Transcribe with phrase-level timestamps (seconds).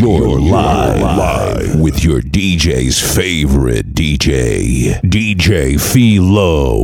[0.00, 6.78] You're live, live with your DJ's favorite DJ, DJ Philo.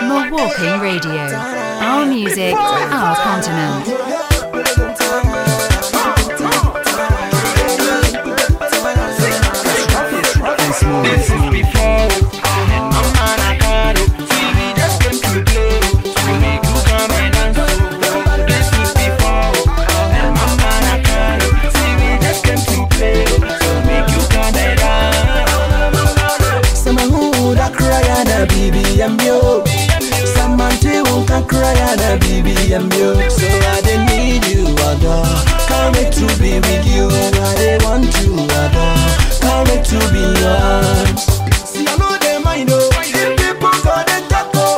[0.00, 1.10] Mawalking Radio.
[1.10, 4.11] Our music, our continent.
[31.52, 35.26] Won't cry and bibi ambio So I didn't need you adore
[35.68, 38.96] Can't wait to be with you I didn't want to adore
[39.40, 41.20] Can't wait to be yours
[41.64, 44.76] See I know they mind oh If people got the taco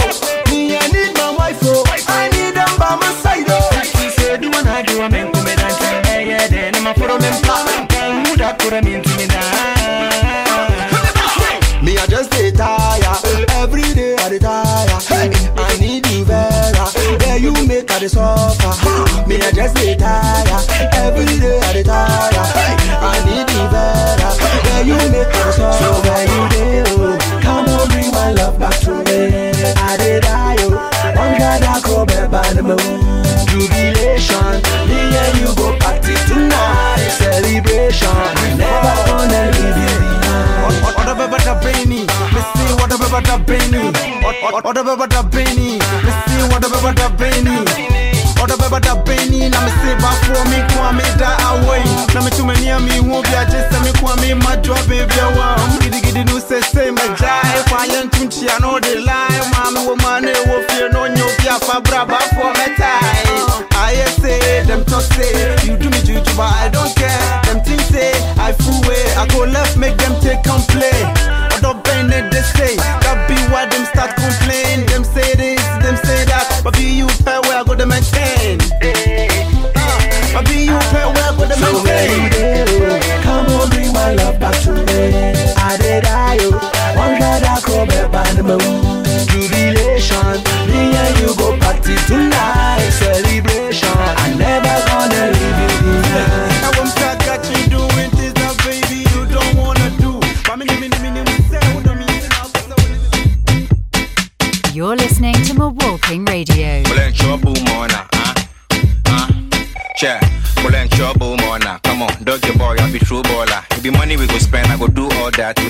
[0.51, 4.41] Me I need my wife oh I need them by my side oh She said
[4.41, 5.79] do one I do a come dance
[6.09, 9.17] Hey yeah then I'm a for a man plan Who that could have mean to
[9.17, 9.27] Me
[18.09, 18.09] dey
[19.27, 20.49] Me I just stay tired
[20.95, 22.29] Every day I dey tire.
[23.01, 24.31] I need you Vera
[24.65, 25.73] There you make dey suffer.
[25.73, 26.54] So where you
[44.53, 45.79] What about the Benny?
[46.05, 47.65] Let's see what about the Benny?
[48.37, 49.49] What about the Benny?
[49.49, 51.81] Na me say back for me, kwa me da away.
[52.13, 55.09] Na me too many me won't be a just me kwa me my job baby.
[55.17, 57.41] I'm giddy giddy no say say me jai.
[57.73, 59.41] Kwa yan tunchi I know the lie.
[59.57, 63.65] Mama woman e wo fear no nyo pia fa braba for me tie.
[63.81, 65.33] I say them talk say
[65.65, 67.17] you do me juju but I don't care.
[67.49, 69.03] Them things say I fool way.
[69.17, 70.93] I go left make them take and play.
[71.57, 72.77] Other pain that they say
[73.55, 74.85] why them start complain.
[74.87, 78.24] Them say this, them say that, but be you pay where I go maintain.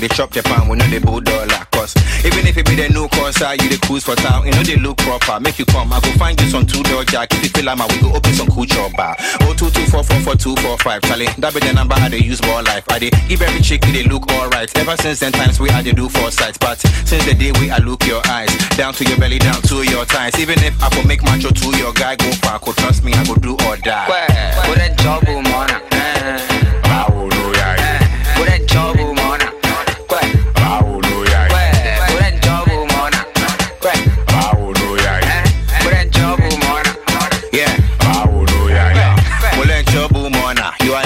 [0.05, 0.09] All that.
[0.09, 1.65] We dey chop the pound, we know the bull dollar.
[1.73, 1.95] Cause
[2.25, 4.77] even if it be the new course, you the cruise for town, you know they
[4.77, 5.41] look proper.
[5.41, 7.33] Make you come, I go find you some two door jack.
[7.33, 9.17] If you feel like my, we go open some cool chop bar.
[9.43, 11.03] Oh two two four four four two four five.
[11.03, 12.85] Charlie, that be the number I they use more life.
[12.91, 14.69] I they give every chick they look alright.
[14.77, 17.71] Ever since then times we I dey do four sides, but since the day we
[17.71, 20.39] I look your eyes down to your belly, down to your thighs.
[20.39, 23.25] Even if I go make macho to your guy go far, could trust me, I
[23.25, 24.07] go do or die.
[24.67, 25.81] Put that job mona.
[25.93, 26.39] Eh.
[26.85, 28.37] Eh.
[28.37, 29.44] Put that job mona.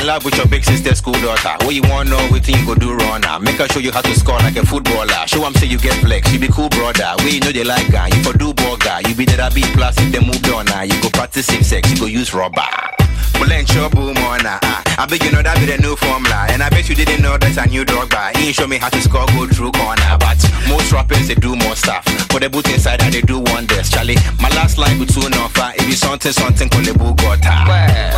[0.08, 1.54] Love with your big sister, school daughter.
[1.66, 3.38] What you wanna know, what you go do, runner.
[3.40, 5.26] Make her show you how to score like a footballer.
[5.26, 7.12] Show them say you get flex, you be cool, brother.
[7.24, 8.96] We know they like guy, you for do burger.
[9.06, 10.64] You be that B plus if they move on.
[10.64, 10.82] now.
[10.82, 13.07] You go practice same sex, you go use rubber.
[13.38, 14.58] Well, then, trouble, mona.
[14.62, 16.46] Ah, I bet you know that be the new formula.
[16.50, 18.32] And I bet you didn't know that's a new dog bar.
[18.36, 20.18] He show me how to score, go through corner.
[20.18, 22.04] But most rappers, they do more stuff.
[22.30, 23.90] For the boot inside, that they do wonders.
[23.90, 25.72] Charlie, my last line with two no far.
[25.76, 27.38] If you something, something, call the boot got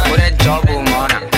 [0.09, 1.21] Put that job mona.
[1.21, 1.31] Put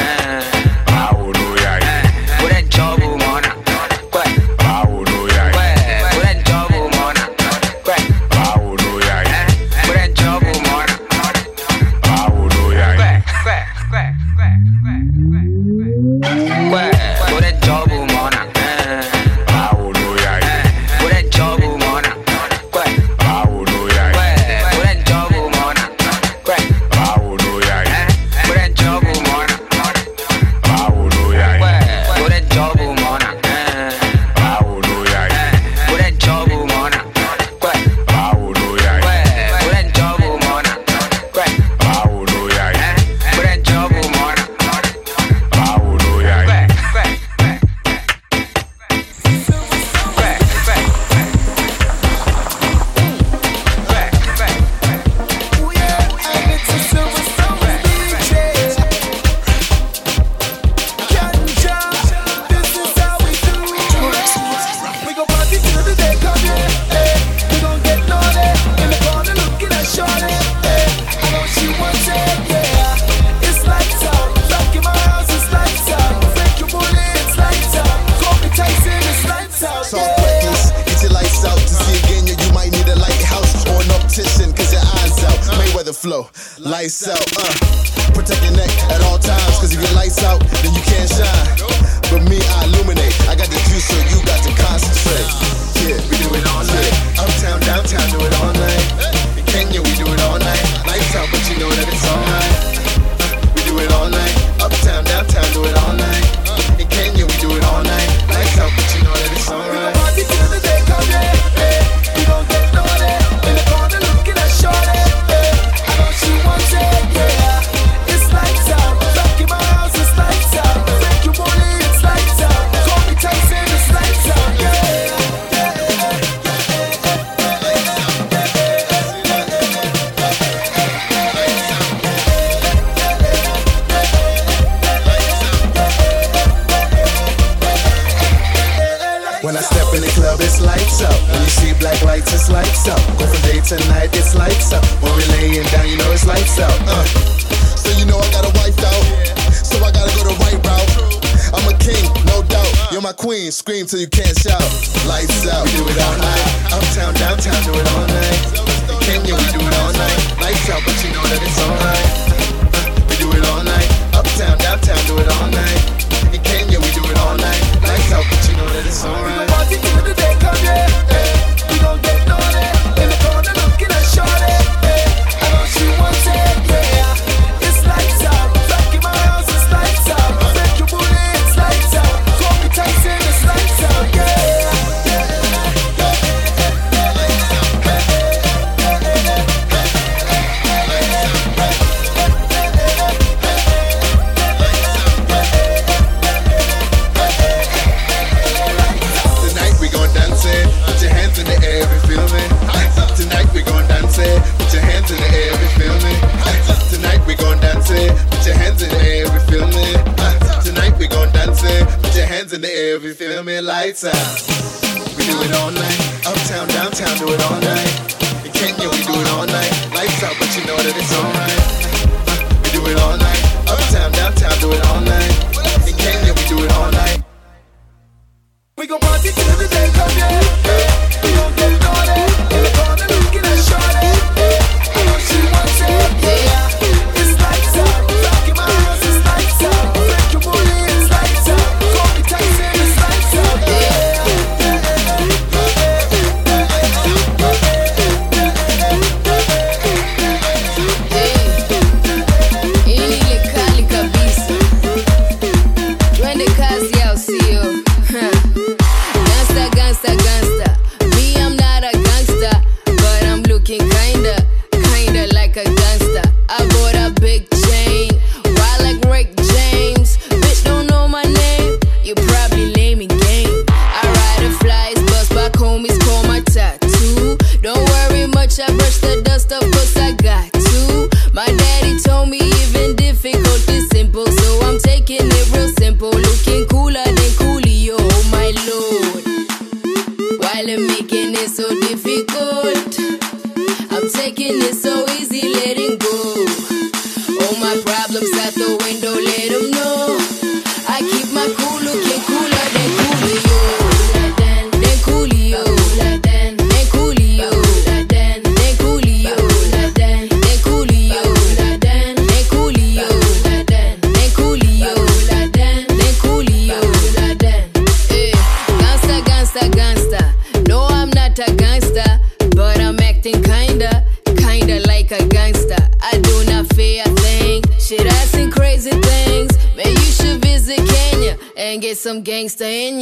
[332.12, 333.01] some gangsta in ya.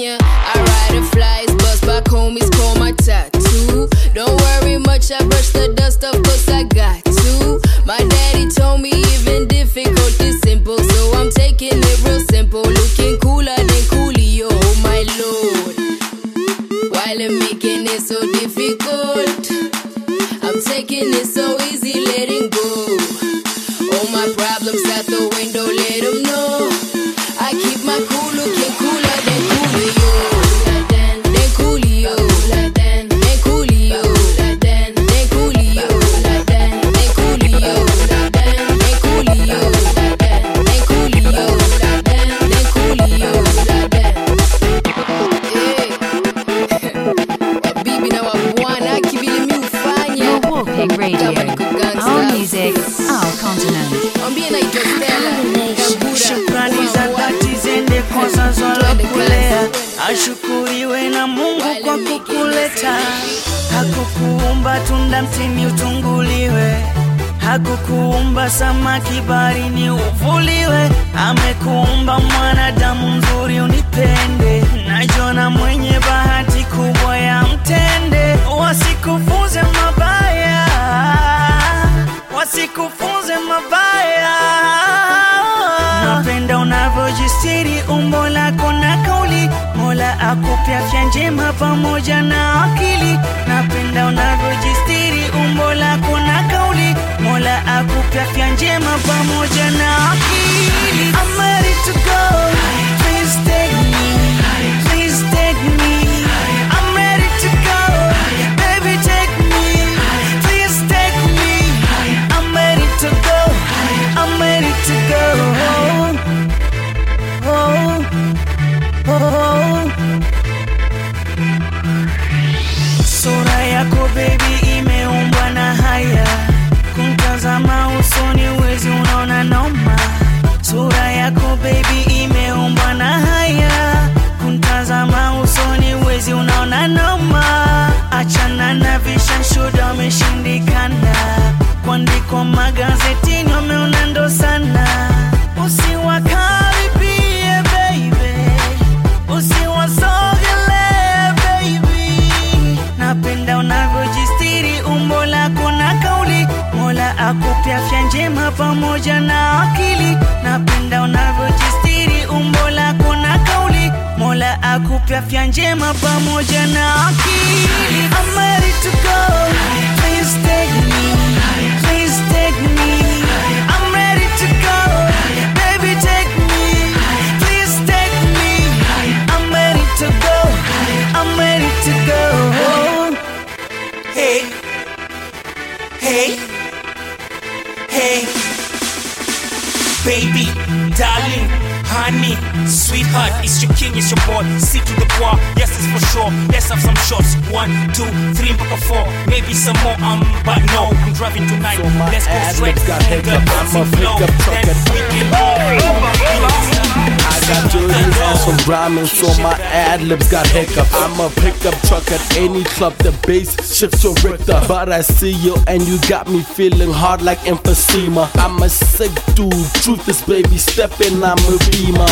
[213.80, 214.60] Shifts your Richter.
[214.68, 218.28] But I see you and you got me feeling hard like emphysema.
[218.36, 222.04] I'm a sick dude, truth is baby, step in, I'm a beamer.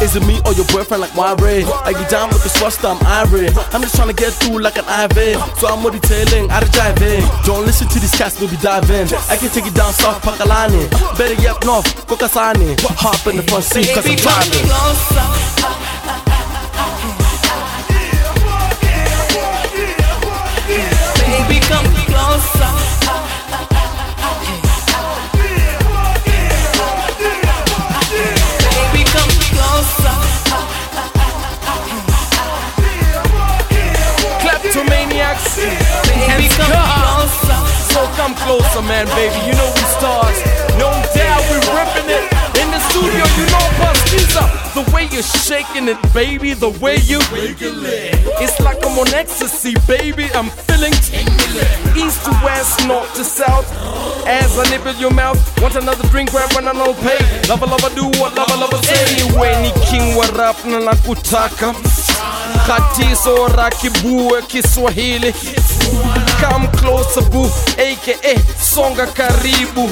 [0.00, 1.66] Is it me or your boyfriend like Wire?
[1.82, 3.50] I get down with the swasta, I'm irie.
[3.74, 5.42] I'm just trying to get through like an IV.
[5.58, 7.22] So I'm already tailing, I drive in.
[7.44, 9.08] Don't listen to these cats, baby, dive in.
[9.26, 10.88] I can take it down south, Pakalani.
[11.18, 12.78] Better yet, north, Kokasani.
[13.02, 14.70] Hop in the front seat, cause I'm driving.
[38.92, 39.46] Man, baby.
[39.46, 40.38] You know we stars.
[40.78, 42.31] No doubt we ripping it
[42.92, 43.24] studio.
[43.40, 44.44] You know Bustiza.
[44.76, 46.52] The way you're shaking it, baby.
[46.54, 47.20] The way you
[48.42, 50.28] It's like I'm on ecstasy, baby.
[50.34, 50.92] I'm feeling
[51.96, 53.66] east to west, north to south.
[54.26, 57.20] As I nibble your mouth, want another drink, grab one and I'll pay.
[57.48, 59.24] Lava lava do what lava lava say.
[59.24, 61.74] Anyway, ni king wa rap na nakutaka.
[62.66, 65.32] Katiso rakibue Kiswahili.
[66.42, 67.46] Come closer boo,
[67.78, 69.88] aka songa karibu.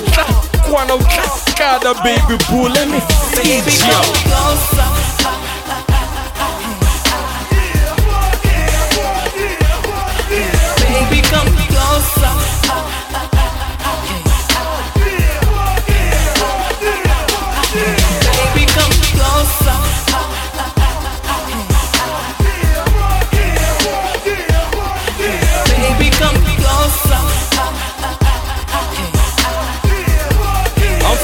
[0.71, 3.01] Kwana ukada baby boo, let me
[3.35, 5.01] come you.
[10.31, 12.40] Baby, come closer.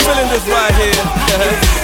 [0.06, 1.72] Feeling this right here.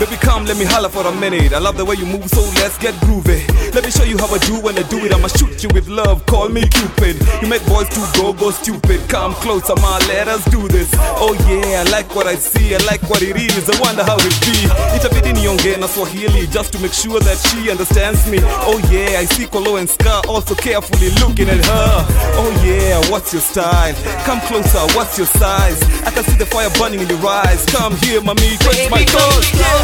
[0.00, 1.52] Baby, come, let me holler for a minute.
[1.52, 3.46] I love the way you move, so let's get groovy.
[3.74, 5.14] Let me show you how I do when I do it.
[5.14, 7.16] I'ma shoot you with love, call me Cupid.
[7.40, 9.00] You make boys to go, go stupid.
[9.08, 10.90] Come closer, ma, let us do this.
[11.22, 13.70] Oh yeah, I like what I see, I like what it is.
[13.70, 14.66] I wonder how it be.
[14.98, 18.38] Itabidi niongee na Swahili just to make sure that she understands me.
[18.66, 22.04] Oh yeah, I see Kolo and Scar also carefully looking at her.
[22.42, 23.94] Oh yeah, what's your style?
[24.26, 25.80] Come closer, what's your size?
[26.02, 27.64] I can see the fire burning in your eyes.
[27.66, 29.83] Come here, mommy, quench my Baby,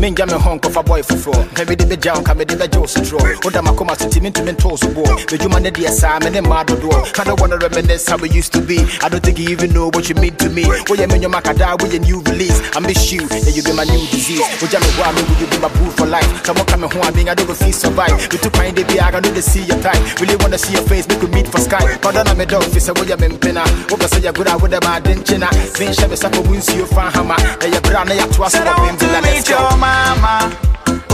[0.00, 3.44] menja me hɔ nkɔfa boy foforɔ hwɛ mede bɛgya wo nka mede bɛgye wo sotorɔ
[3.44, 6.64] woda makoma so nti mentumi ntoo so boɔ medwuma no deɛ saa me ne mmaa
[6.64, 8.78] dodoɔ I don't wanna reminisce how we used to be.
[9.02, 10.64] I don't think you even know what you mean to me.
[10.64, 12.60] Woyɛ me nnwoma kada woyɛ new release.
[12.76, 14.40] I miss you and you be my new disease.
[14.60, 16.28] Wogya me hɔ a me will you be my boo for life?
[16.44, 18.16] Sɛ moka me ho a I don't go feel survive.
[18.30, 20.20] We took kwan de biara no dey see your type.
[20.20, 21.80] Really wanna see your face make we meet for sky.
[22.02, 24.96] Kɔdɔ na me dɔ fi sɛ woyɛ me mpena wopɛ sɛ yɛgoro a wode ma
[24.96, 25.48] ade nkyena
[25.78, 27.34] menhyɛ me sapɔ mu nsuo fa hama
[27.64, 30.36] ɛyɛ berɛ a na yɛatoa so wɔ to pembela meet your mama,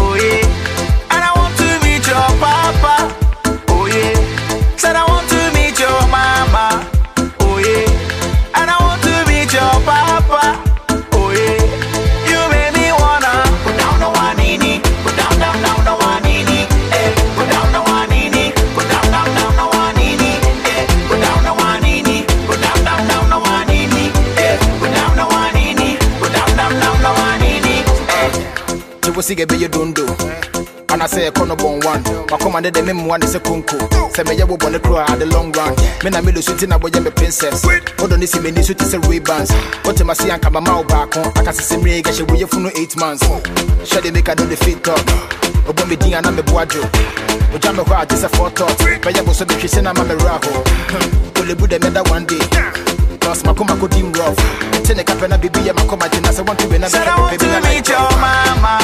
[0.00, 1.12] oh yeah.
[1.12, 2.96] And I want to meet your papa,
[29.12, 30.04] nti wo sɛ yɛbɛyɛ dondo
[30.88, 32.02] ana sɛ ɛkɔ no bɔn one.
[32.28, 33.76] Wakɔma ne dɛ me mmoa ne sɛ konko
[34.12, 35.74] sɛ mɛyɛ wo bɔne koro a the long run.
[36.02, 37.62] Me na melo so ti na wɔyɛ me princess
[37.98, 39.50] wodɔ ne si m'ani so te sɛ rebans
[39.84, 43.22] wote mase anka mama wo baako aka sɛ sɛ mmerɛ gɛhyɛ woyɛ funu 8 months.
[43.84, 45.04] Hyɛ de meka do ne fit talk
[45.66, 46.82] ɔbɔ me din a na meboa dwo
[47.54, 50.44] ogya me hɔ a gye sɛ fɔtɔt bɛyɛ bo so betwe sɛ na ma merɛ
[50.44, 50.64] ho
[51.42, 52.40] olebu dɛ mɛda one day.
[53.20, 54.36] Cause makoma ko dim rough.
[54.84, 57.60] Te ne kapɛ na bibi yɛ makoma gyina sɛ wɔnto be Said I want to
[57.62, 58.78] meet your mama,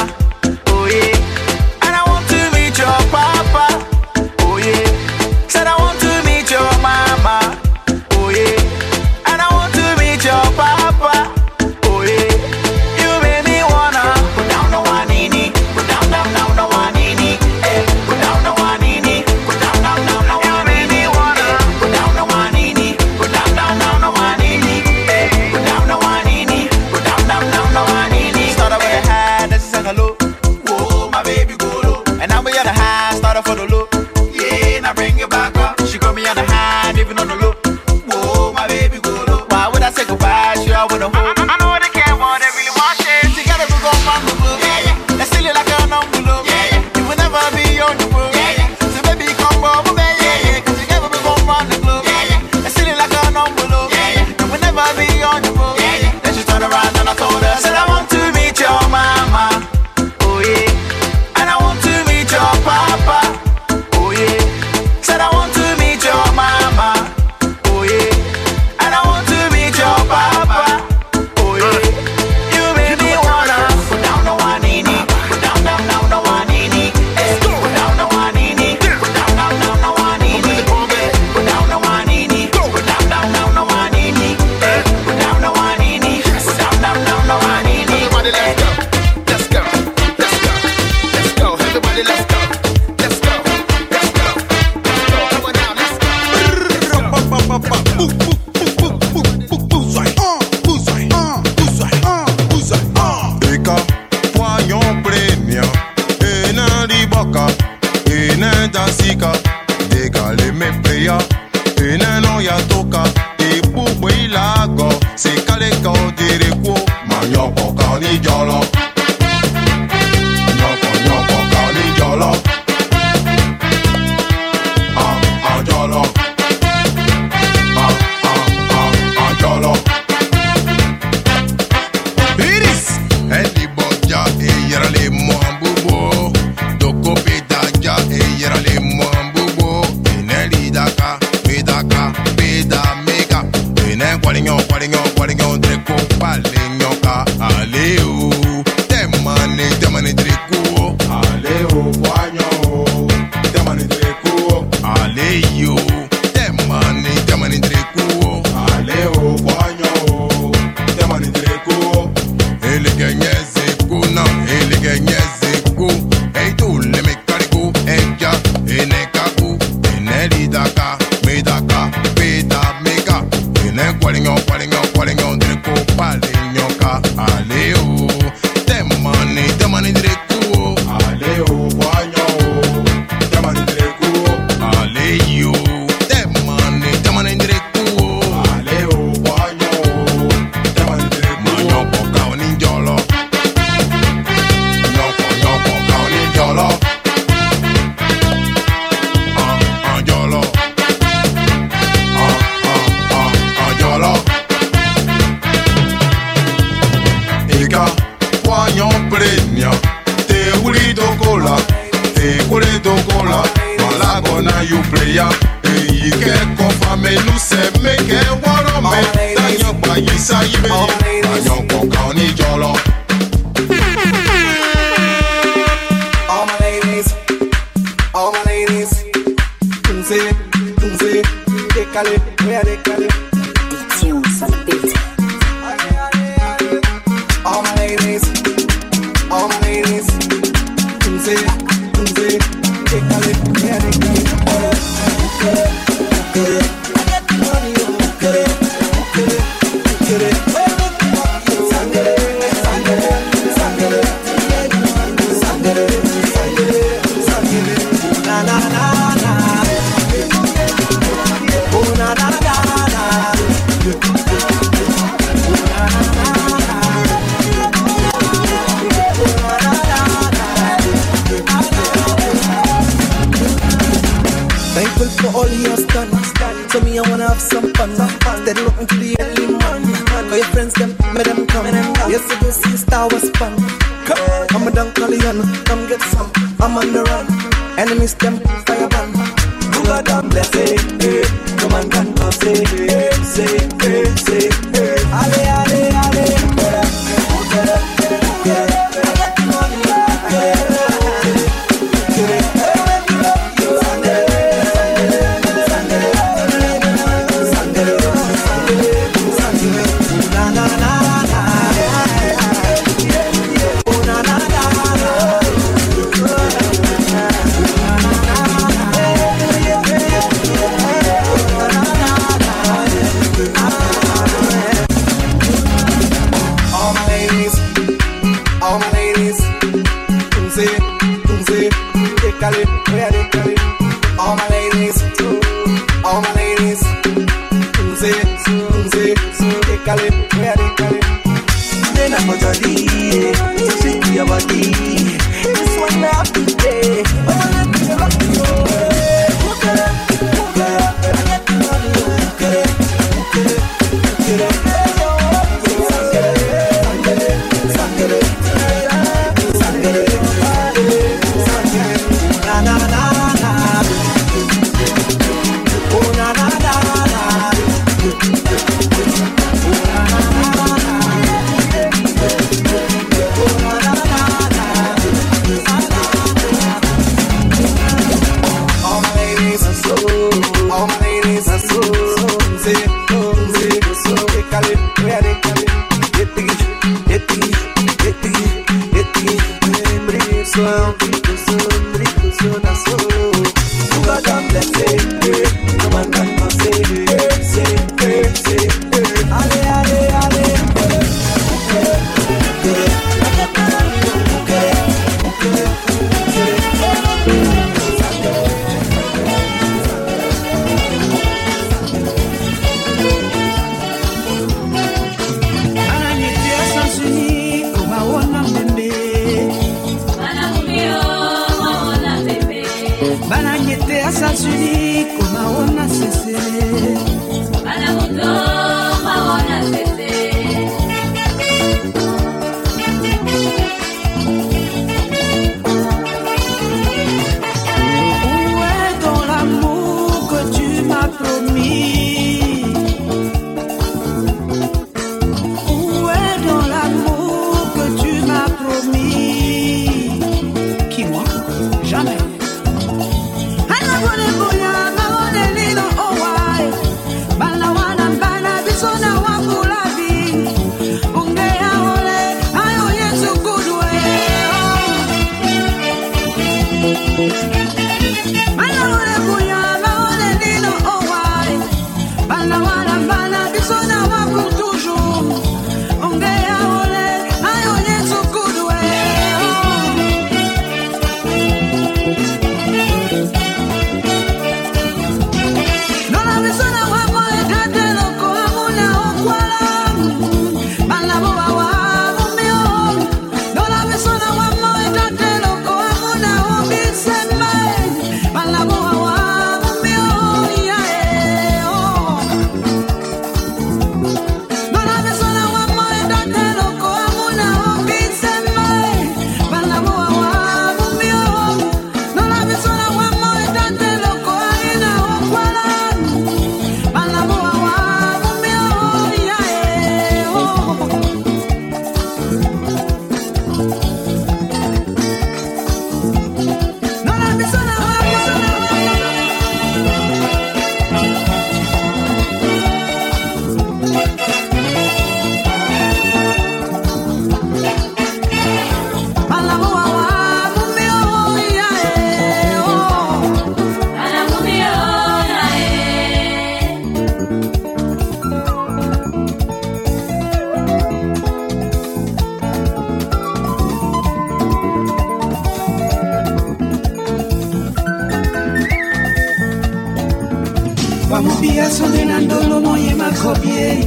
[561.19, 562.19] bamubia songe na
[562.61, 563.83] moye ye makobie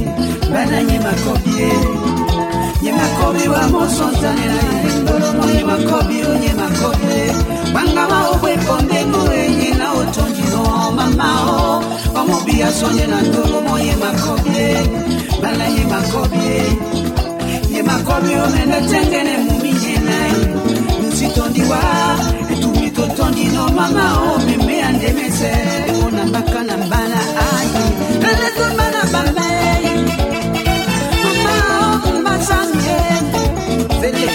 [0.51, 1.69] bana ye makobie
[2.83, 7.17] ye makobi bamosonzanela ye ndolomo makobi o ye makobe
[7.73, 12.13] banga oh, baobweko ndemo eye na otongino mamao oh.
[12.13, 13.17] bamubia songe na
[13.67, 14.69] moye ye makobie
[15.41, 16.61] bana ye makobie
[17.73, 20.33] ye makobi omende tengene muminyenai
[21.07, 21.81] nsitondiwa
[23.17, 25.51] tondino mama oh, o meme ya ndemese
[25.97, 27.19] mpona mbaka na mbana
[27.55, 27.67] ai.
[28.29, 29.95] Elezo mbana bamei
[31.23, 32.97] mama oh, o masange
[34.01, 34.27] fete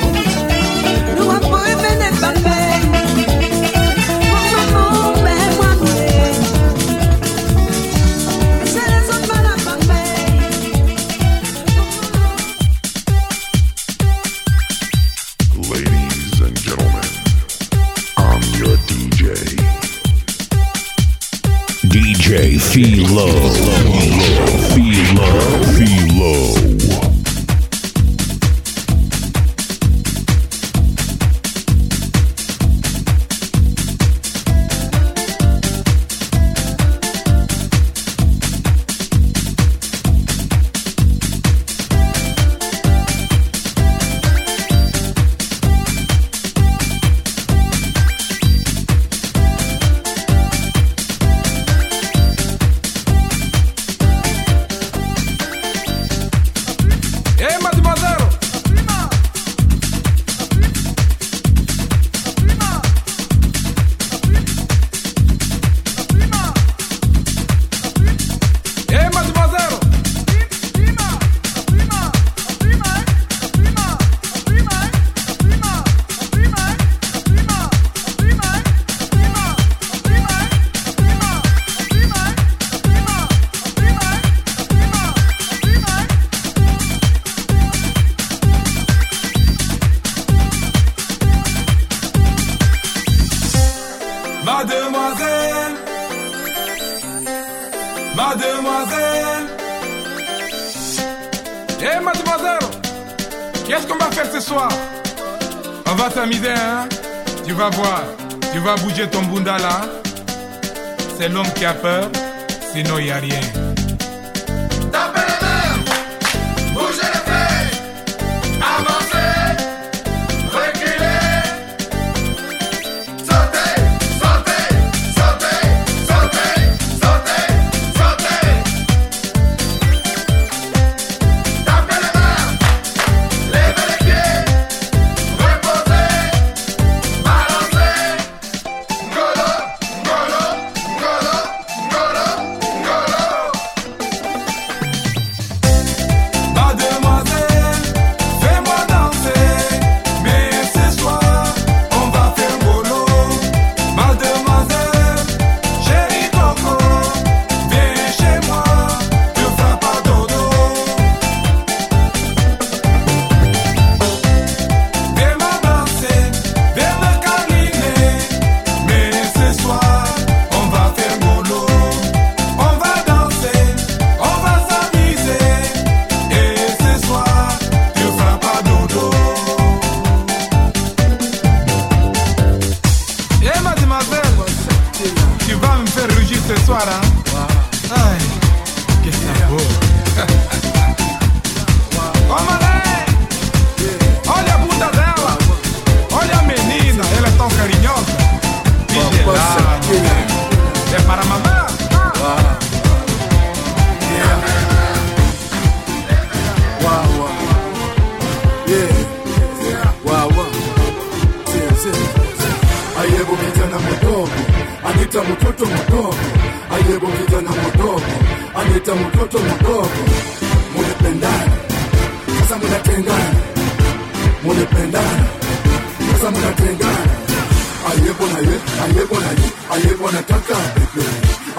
[230.49, 231.05] nataka pepe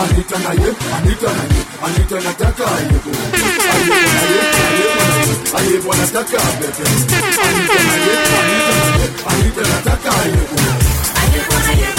[0.02, 3.12] anita na ye anita na ye anita nataka ayebo
[5.58, 6.84] ayebo nataka pepe
[7.20, 10.58] anita na ye anita na ye anita nataka ayebo
[11.22, 11.90] ayebo na ye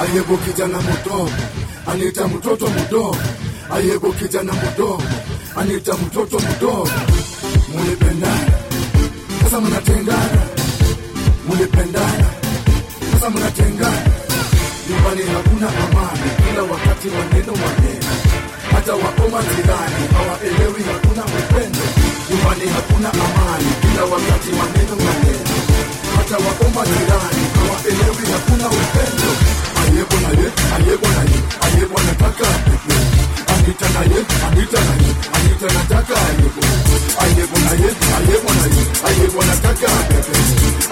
[0.00, 1.30] Ayebo kijana mtoto
[1.94, 3.16] anita mtoto mdogo,
[3.74, 5.02] ayego kijana mdogo,
[5.56, 6.88] anita mtoto mdogo.
[7.74, 8.52] mulipendana
[9.42, 10.42] sasa mnatengana,
[11.48, 12.26] mulipendana
[13.12, 14.10] sasa mnatengana.
[14.90, 18.12] Nyumbani hakuna amani, kila wakati waneno maneno,
[18.72, 21.84] hata wakoma jirani hawaelewi, hakuna upendo.
[22.30, 25.73] Nyumbani hakuna amani, kila wakati waneno maneno
[26.16, 29.30] hata waoma jirani hawaelewi hakuna upendo.
[29.80, 30.46] Ayebo naye
[30.76, 32.96] ayebo naye ayebo nataka pepe
[33.54, 36.62] anita naye anita naye anita nataka ayebo
[37.22, 40.38] ayebo naye ayebo naye ayebo nataka pepe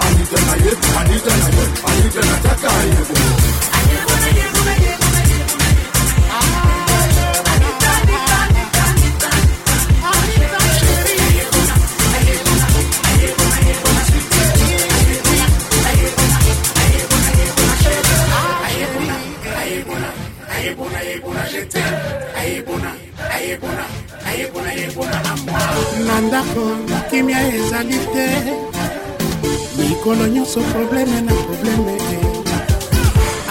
[0.05, 3.15] anita naye anita naye anita nataka ayebo
[26.05, 26.77] na ndako
[27.09, 28.27] kimia ezali te.
[29.77, 31.97] Mikolo nyonso probleme na probleme.
[31.97, 32.17] Te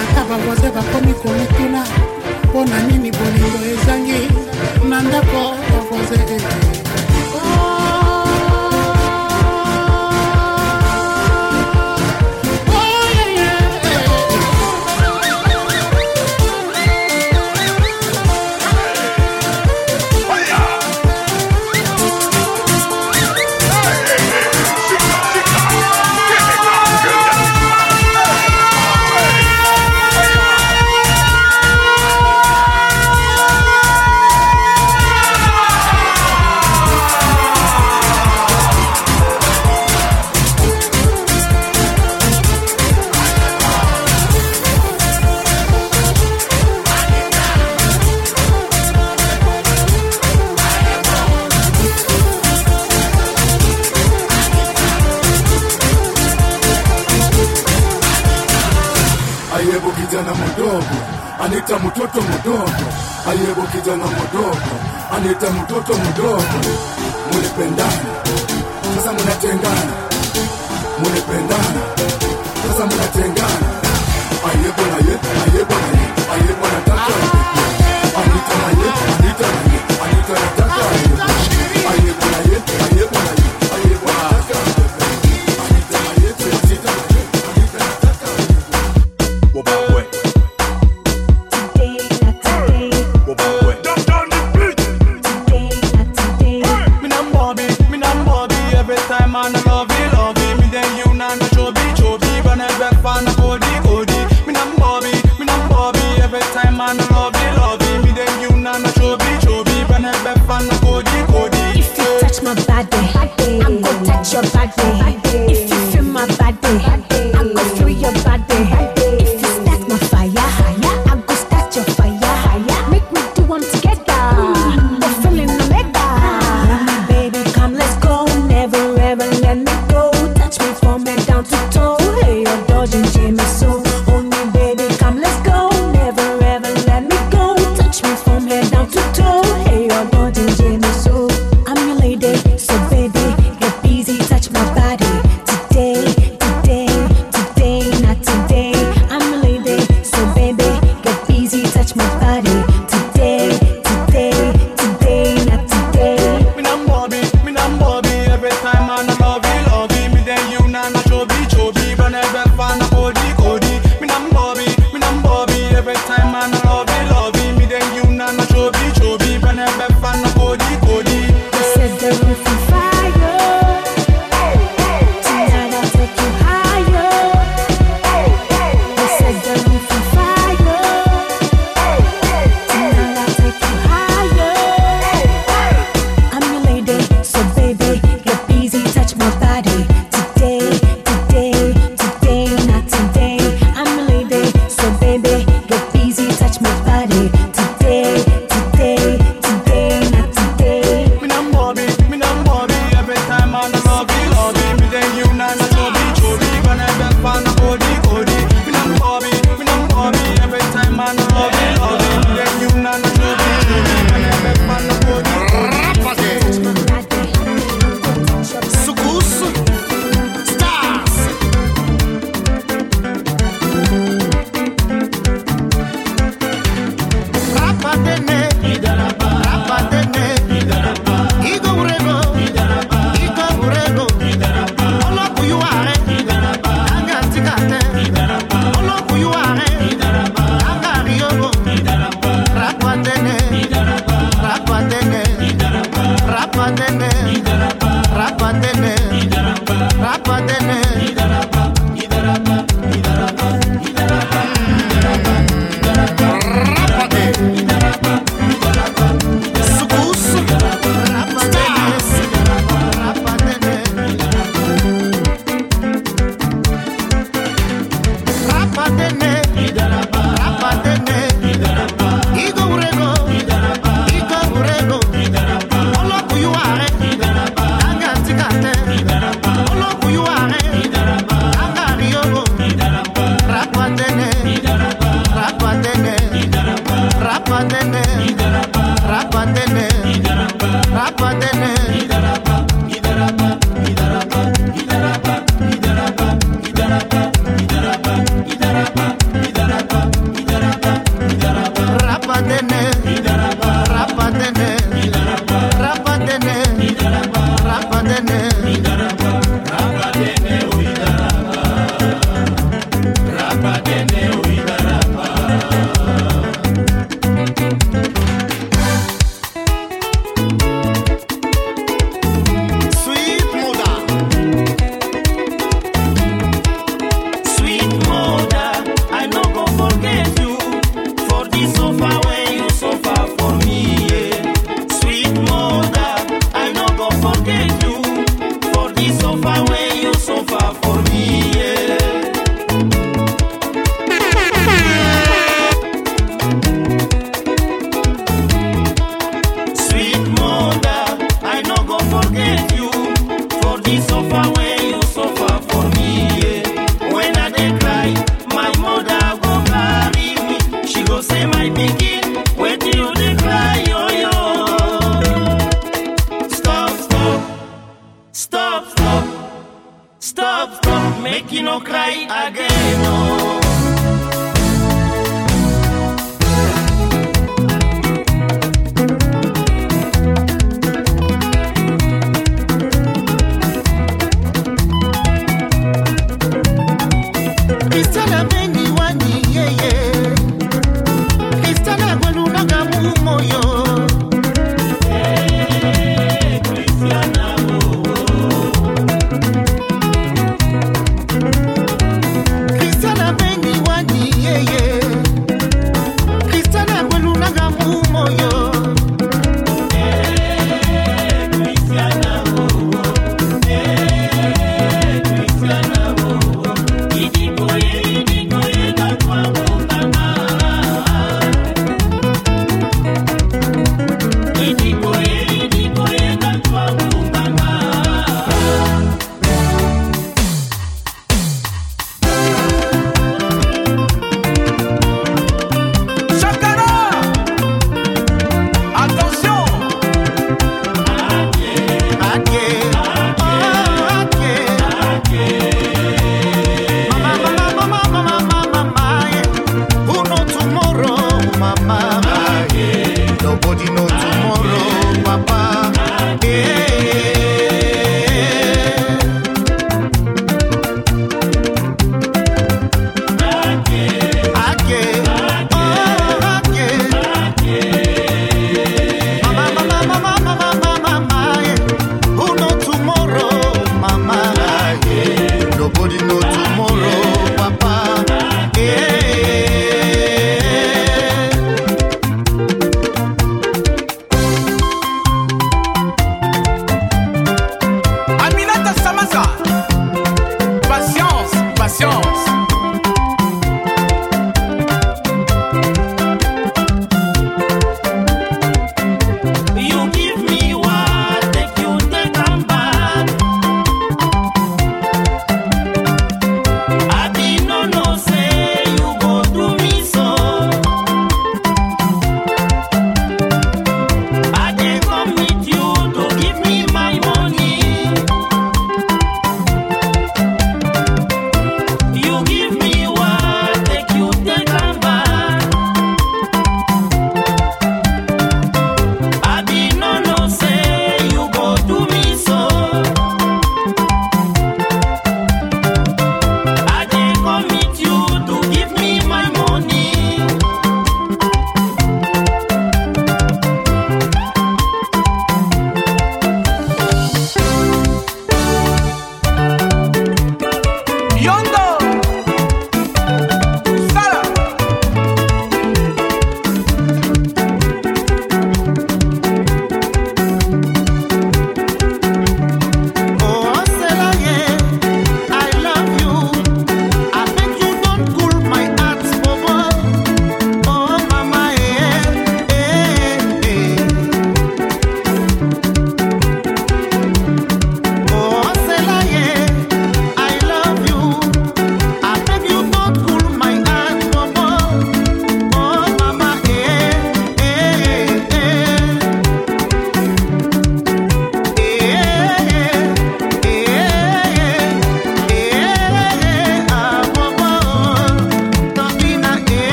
[0.00, 1.84] ata bavoise bakomi komituna
[2.44, 4.28] mpo na nini bolingo ezangi.
[4.88, 5.36] Na ndako
[5.72, 6.18] ya voise
[61.86, 62.68] mtoto mdogo
[63.30, 64.56] ayebo kijana mdogo
[65.16, 66.42] anita mtoto mdogo
[67.32, 67.92] mulipendana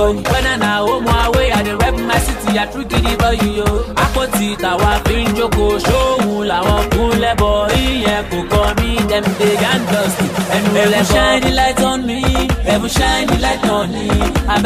[0.00, 0.14] yo.
[0.30, 3.66] When I na home away, I dey rep my city, I true gidi boy yo.
[4.04, 7.68] Àpótí tàwa fi ń jókòó, ṣóhun làwọn kún lẹ́bọ̀.
[7.82, 10.18] Ìyẹn kò kọ́ mi, dem dey yan dust.
[10.54, 11.12] Ẹnu Heaven lẹ́bọ̀.
[11.12, 12.20] shine the light on me,
[12.68, 14.06] heaven shine the light on me.
[14.50, 14.58] Her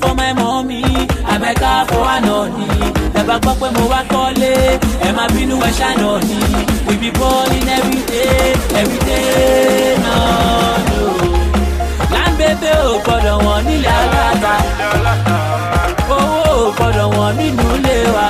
[0.00, 0.82] for my mommy,
[1.28, 1.38] her
[1.90, 2.68] for nonny.
[3.18, 4.54] Ẹ bá gbọ́ pé mo wá kọ́lé,
[5.06, 6.38] ẹ má bínú ẹ ṣàná ni.
[6.86, 10.96] We be balling every day, every day náà ni
[12.48, 14.52] Láńbébé ò gbọ́dọ̀ wọ̀n nílẹ̀ aláta.
[16.16, 18.26] Owó ò gbọ́dọ̀ wọ̀n nínú ilé wa.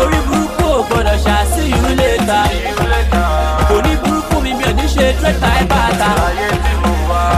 [0.00, 2.40] Orí burúkú ò gbọ́dọ̀ ṣàṣìyú lè ta.
[3.68, 6.08] Kò ní burúkú mi mi ò ní ṣe trade by bàtà.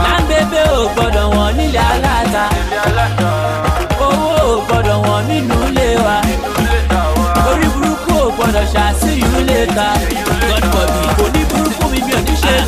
[0.05, 2.45] Láńbébé ò gbọ́dọ̀ wọ̀n nílẹ̀ aláta.
[4.07, 6.17] Owó ò gbọ́dọ̀ wọ̀n nínú ilé wa.
[7.51, 9.61] Orí burúkú ò gbọ́dọ̀ ṣàṣìyú lè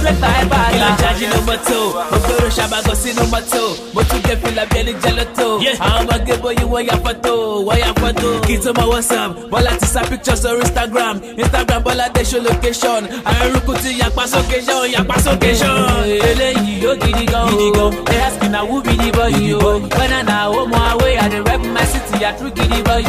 [0.05, 1.09] ò ní ṣe trade by bàtà.
[1.19, 1.79] Kí ló mọ́tò?
[2.11, 3.63] Mo gbèrò ṣàbàgọ́ sínú mọ́tò.
[3.95, 5.47] Mo tún gé fìlà bí ẹni jẹ́ lọ́tò.
[5.81, 7.33] Àwọn ọmọge bóyí wọ́n ya fọ́tò,
[7.67, 8.29] wọ́n ya fọ́tò.
[8.47, 11.21] Kì í tó mọ WhatsApp, Bọ́lá ti sa pictures on Instagram.
[11.39, 13.03] Instagram Bọ́lá dé show location.
[13.45, 16.05] Eruku ti yapa sókè ṣan, yapa sókè ṣan.
[16.31, 17.49] eléyìí yóò gidi gan
[17.83, 17.91] o.
[18.07, 19.59] They ask me na who be the boy yo.
[19.97, 23.03] When I na home away, I dey rep my city, I true gidi boy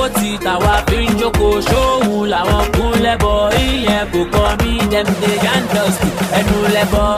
[0.00, 3.36] Àpótí tàwa fi ń jókòó, ṣóhun làwọn kún lẹ́bọ̀.
[3.64, 6.00] Ìyẹn kò kọ́ mi, dem dey yan dust.
[6.38, 7.08] Ẹnu lẹ́bọ̀.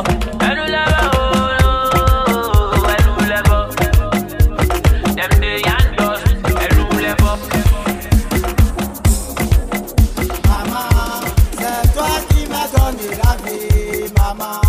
[0.49, 1.25] Ẹnu lẹ́bọ̀ o.
[2.95, 3.61] Ẹnu lẹ́bọ̀.
[5.17, 6.25] Dem dey yan dust.
[6.65, 7.35] Ẹnu lẹ́bọ̀.
[11.59, 14.61] C'est toi qui m'as donné la vie, maman.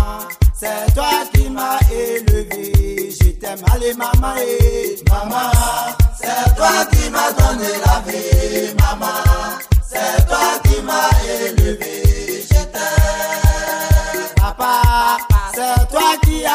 [0.60, 3.10] C'est toi qui m'as élevé.
[3.18, 5.50] Je t'aime, allez, maman, et maman.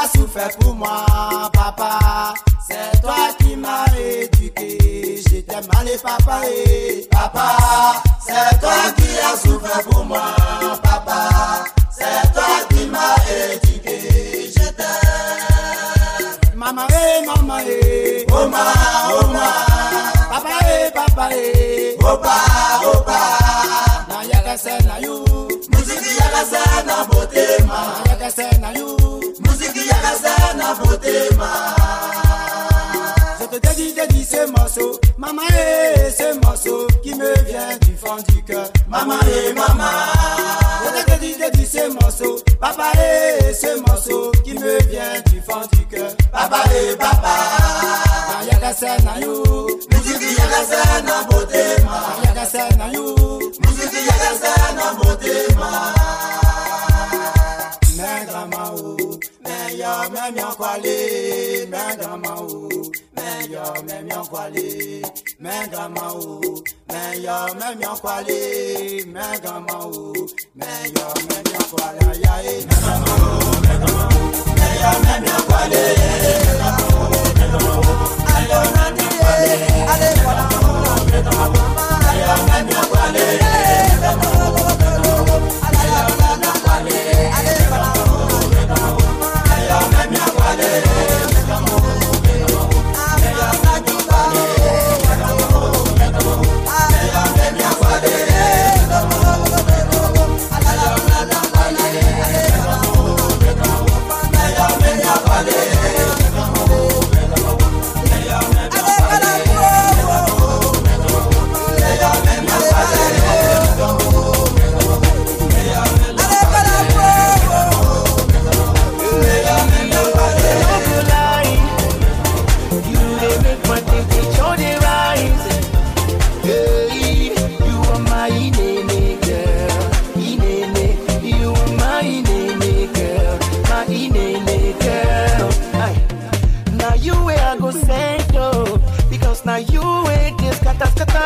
[0.02, 1.06] As souffert pour moi,
[1.54, 2.34] papa.
[2.68, 5.22] C'est toi qui m'as éduqué.
[5.30, 7.58] Je t'aime, allez, papa, et papa.
[8.26, 10.22] C'est toi qui as souffert pour moi,
[10.84, 11.30] papa.
[11.92, 13.16] C'est toi qui m'as
[13.54, 14.52] éduqué.
[14.56, 16.56] Je t'aime.
[16.56, 18.26] Maman, eh, maman, eh.
[18.32, 18.64] Oma,
[19.22, 19.48] oma.
[20.30, 21.98] Papa, eh, papa, eh.
[22.00, 22.36] Opa,
[22.94, 23.20] opa.
[24.08, 25.24] Na yakase na you.
[25.72, 27.80] Muziki yakase na botema.
[28.06, 28.89] Na yakase na you.
[33.40, 35.00] Je te dédie, dédie ces morceaux.
[35.18, 38.70] Maman et eh, eh, ces morceaux qui me vient du fond du cœur.
[38.88, 39.84] Maman et eh, maman.
[40.86, 42.38] Je te dédie, dédie ces morceaux.
[42.60, 46.12] Papa et ces morceaux qui me vient du fond du cœur.
[46.32, 47.36] Papa et papa.
[49.92, 50.38] Musique
[51.06, 52.00] na beauté ma.
[53.68, 54.50] Musique yagasé
[55.02, 55.99] beauté ma.
[59.80, 62.70] Mais yo, mais mi kwale, mais grandma, oh,
[63.16, 65.02] mais yo, mais mi kwale,
[65.40, 66.42] mais grandma, oh,
[66.90, 68.38] mais yo, mais mi kwale,
[69.08, 70.14] mais grandma, oh,
[70.56, 74.18] mais yo, mais mi kwale, aïe, aïe, mais grandma, oh, mais grandma, oh,
[74.58, 75.30] mais yo, mais mi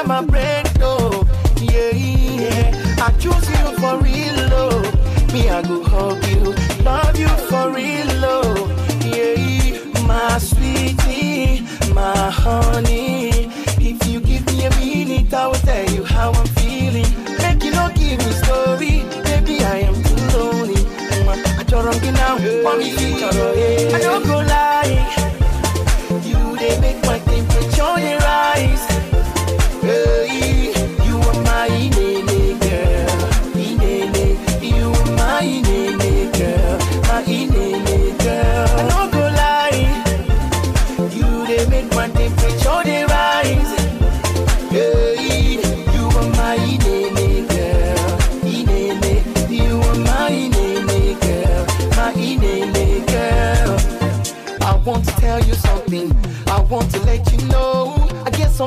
[0.04, 1.26] scatter my brain oh.
[1.62, 3.06] Yeah, yeah.
[3.06, 4.82] I choose you for real oh.
[5.34, 8.70] Me I go hug you, love you for real oh.
[9.04, 11.62] Yeah, my sweetie,
[11.94, 13.50] my honey.
[13.80, 17.10] If you give me a minute, I will tell you how I'm feeling.
[17.40, 20.86] Make you not give me story, baby I am too lonely.
[21.60, 24.83] I don't get now, feature I don't go lie.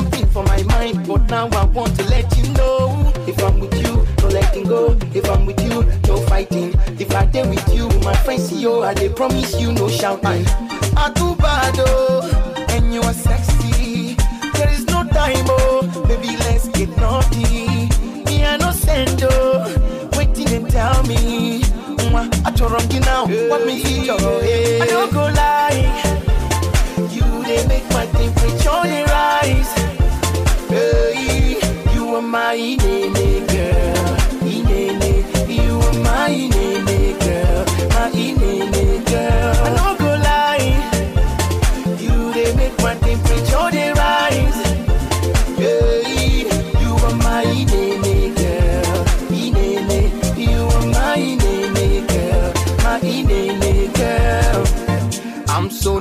[0.01, 3.13] Something for my mind, but now I want to let you know.
[3.27, 4.97] If I'm with you, no letting go.
[5.15, 5.79] If I'm with you,
[6.09, 6.71] no fighting.
[7.03, 10.45] If I stay with you, my friends see you, I they promise you no shouting.
[11.03, 14.17] I too bad oh, and you are sexy.
[14.57, 17.89] There is no time oh, baby let's get naughty.
[18.27, 21.63] Me I no send oh, waiting and tell me.
[22.49, 24.13] I wrong you now, what me feature?
[24.13, 25.56] I don't go lie.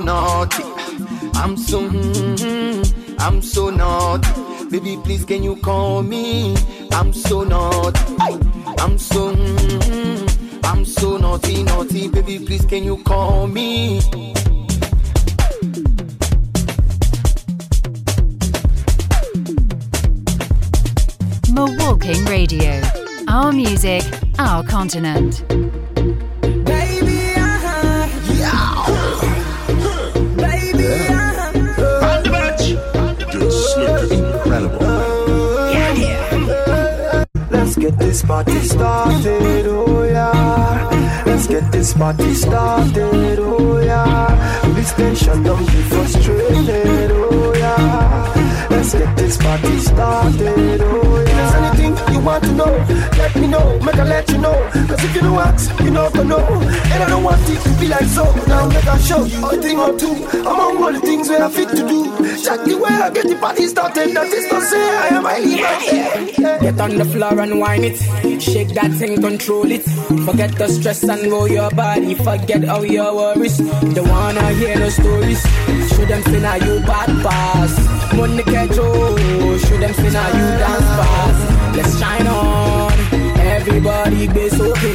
[0.06, 0.62] Naughty.
[1.34, 4.30] I'm so, mm, I'm so naughty.
[4.70, 6.54] Baby, please can you call me?
[6.92, 7.98] I'm so naughty.
[8.78, 12.06] I'm so, mm, I'm so naughty, naughty.
[12.06, 14.00] Baby, please can you call me?
[21.50, 22.80] Mawalking Radio.
[23.26, 24.04] Our music,
[24.38, 25.42] our continent.
[37.90, 41.22] Get this party started, oh yeah.
[41.24, 44.26] Let's get this party started, oh yeah.
[44.86, 48.66] Station don't be frustrated, oh yeah.
[48.70, 51.05] Let's get this party started, oh
[52.26, 52.72] want to know,
[53.16, 54.70] let me know, make I let you know.
[54.88, 56.44] Cause if you don't ask, you not gonna know.
[56.92, 58.24] And I don't want it to be like so.
[58.46, 60.12] Now make I show you a thing or two.
[60.40, 62.02] Among all the things where I fit to do.
[62.42, 64.14] Check the way I get the party started.
[64.16, 68.42] That is to say I am highly yeah, Get on the floor and whine it.
[68.42, 69.84] Shake that thing, control it.
[70.26, 72.14] Forget the stress and roll your body.
[72.14, 73.58] Forget all your worries.
[73.58, 75.42] Don't wanna hear no stories.
[75.90, 77.72] Show them now you bad pass.
[78.16, 79.58] Money catch oh.
[79.58, 81.55] Show them now you dance fast.
[81.76, 82.92] Let's shine on.
[83.38, 84.94] Everybody be so okay.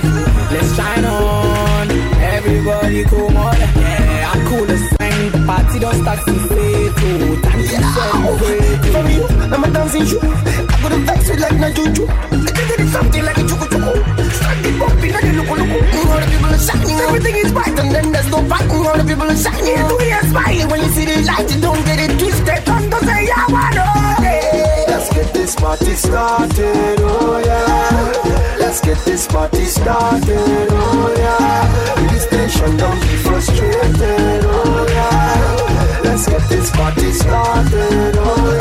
[0.52, 1.92] Let's shine on.
[2.20, 3.56] Everybody come on.
[3.56, 5.32] Yeah, I'm cool as sign.
[5.32, 6.92] The party don't start since late.
[6.98, 8.82] Oh, time to celebrate.
[8.94, 9.18] For me,
[9.54, 10.20] I'm a dancing shoe.
[10.22, 12.06] I got a vex with like na juju.
[12.10, 13.94] I think it's something like a chuku chuku.
[14.34, 15.78] Start the bumping like a luku luku.
[16.10, 17.08] All the people are shining, mm-hmm.
[17.08, 18.70] everything is bright, and then there's no fighting.
[18.70, 18.88] Mm-hmm.
[18.88, 21.46] All the people are shining, do you smiling when you see the light?
[21.54, 22.66] You don't get it twisted.
[22.66, 24.01] To say I want
[25.02, 28.58] Let's get this party started, oh yeah.
[28.60, 32.08] Let's get this party started, oh yeah.
[32.12, 36.02] This station don't be frustrated, oh yeah.
[36.04, 38.60] Let's get this party started, oh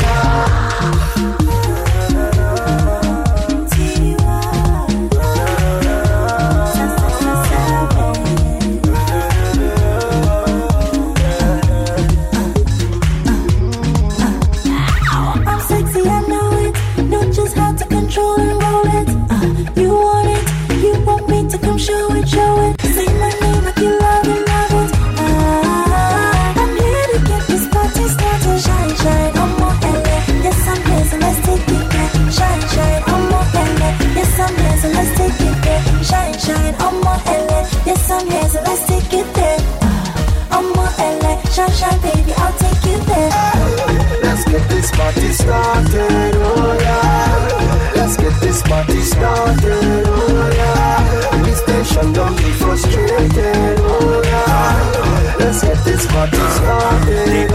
[45.41, 47.93] started, oh yeah.
[47.95, 51.43] Let's get this party started, oh yeah.
[51.43, 55.35] This tension don't be frustrated, oh yeah.
[55.39, 57.50] Let's get this party started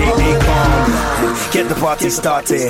[1.57, 2.69] get the party started.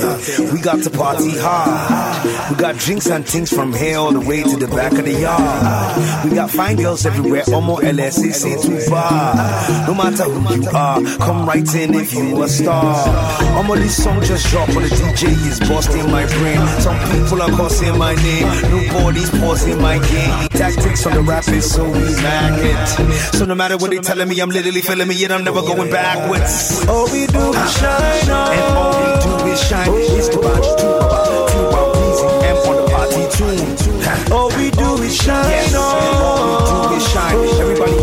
[0.53, 2.51] We got to party hard.
[2.51, 5.13] We got drinks and things from here all the way to the back of the
[5.13, 6.25] yard.
[6.25, 8.31] We got fine girls everywhere, almost LSC
[8.63, 9.35] to bar.
[9.89, 12.95] No matter who you are, come right in if you a star.
[13.59, 16.61] I'm this song just drop on the DJ is busting my brain.
[16.79, 20.49] Some people are cussing my name, nobody's pausing my game.
[20.51, 23.35] Tactics on the rap is so we back it.
[23.35, 25.91] So no matter what they telling me, I'm literally feeling me, yet I'm never going
[25.91, 26.87] backwards.
[26.87, 28.76] All we do shine on.
[28.77, 29.89] All oh, we do is shine.
[29.89, 30.17] Oh.
[30.19, 30.93] It's the bunch, two,
[31.51, 33.77] two, one, easy, M on the party tune.
[34.33, 35.75] All we do is shine yes.
[35.75, 37.35] All we do is shine.
[37.61, 37.97] Everybody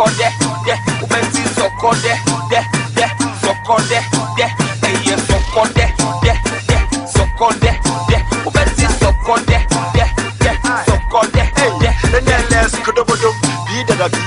[0.00, 0.28] soko de,
[0.64, 2.14] de, ubenti soko de,
[2.48, 2.60] de,
[2.94, 3.06] de,
[3.42, 4.00] soko de,
[4.36, 4.46] de,
[4.80, 5.84] hey yeah, soko de,
[6.22, 6.32] de,
[6.68, 7.70] de, soko de,
[8.08, 9.58] de, ubenti soko de,
[9.92, 10.04] de,
[10.40, 10.52] de,
[10.86, 11.42] soko de,
[11.80, 11.90] de.
[12.16, 13.34] NLS kudobodum,
[13.68, 14.20] be da da be,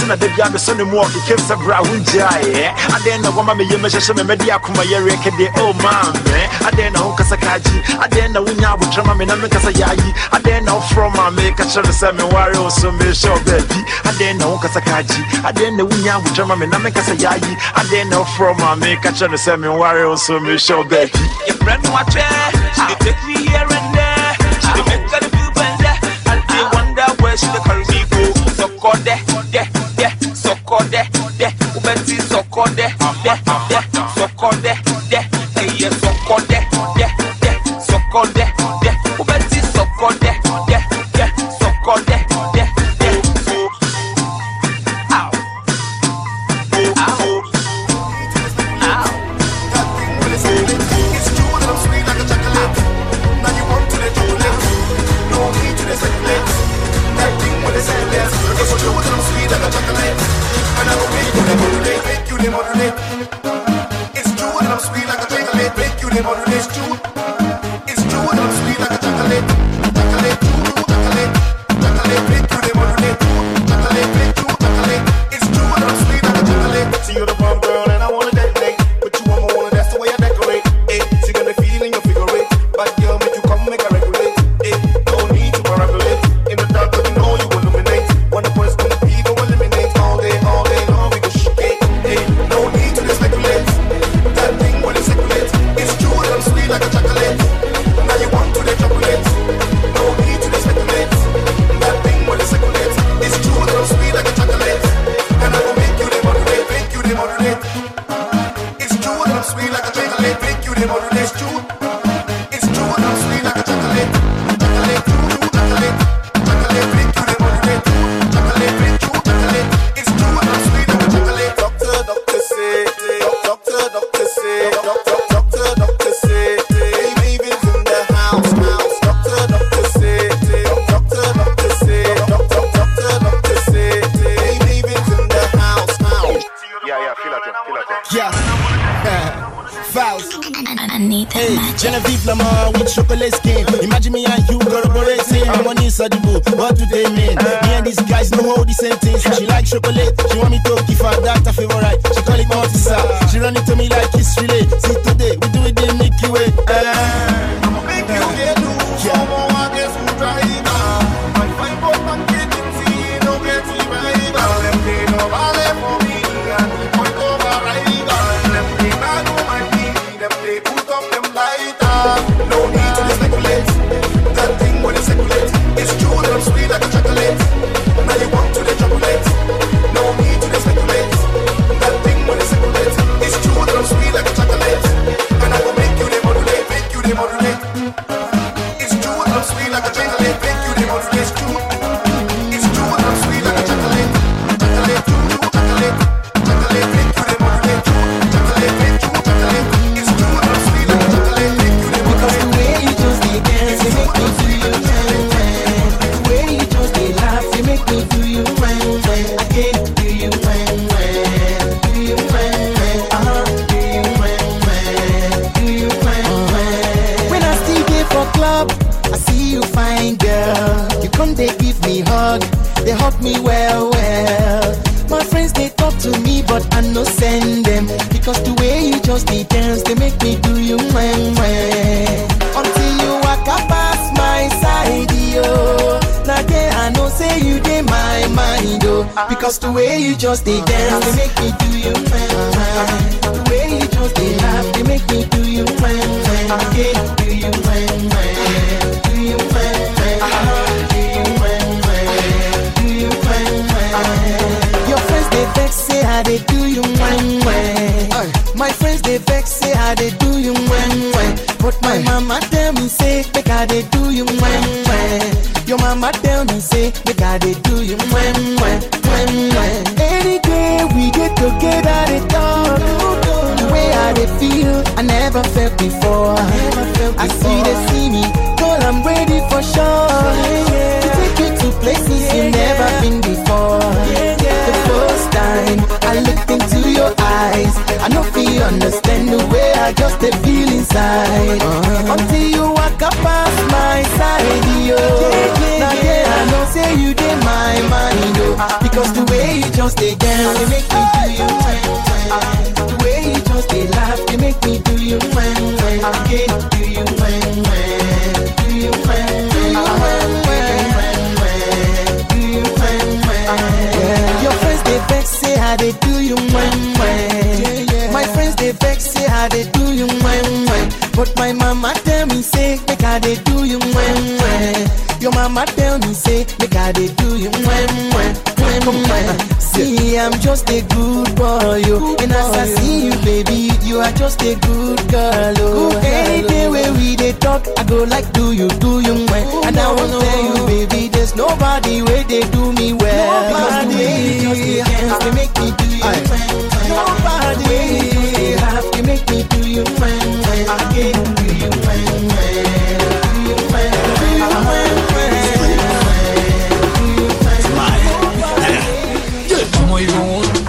[0.08, 2.72] Me, don't know that they are the son of walk, it keeps a brown jay.
[2.72, 6.16] I then know what you measure some media kuma yere kede oh man.
[6.32, 6.48] Eh.
[6.68, 9.66] I then know Kasakaji, I then know when you would trauma me, and make us
[9.68, 10.12] a yayi.
[10.32, 13.82] I then know from my make a sure the same warrior, so me show baby.
[14.08, 17.10] I then know Kasakaji, I then know when you would trauma me, and make us
[17.10, 17.54] a yayi.
[17.76, 21.12] I then know from my make a sure the same warrior, so me show baby.
[21.48, 23.97] Your friend watch her, she take me here and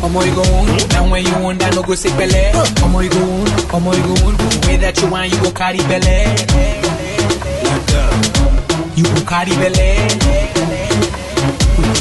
[0.09, 2.52] ọmọ igun Now when you want that no go say pẹ̀lẹ́
[2.84, 3.46] ọmọ igun
[3.76, 4.34] ọmọ igun
[4.66, 6.18] way that you want you go carry belle
[8.96, 9.88] You go carry belle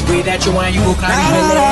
[0.08, 1.66] way that you want you go carry belle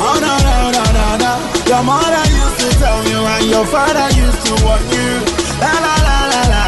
[0.00, 1.32] oh, oh no no no no no
[1.70, 5.10] Your mother used to tell you and your father used to warn you.
[5.62, 6.62] La la la la la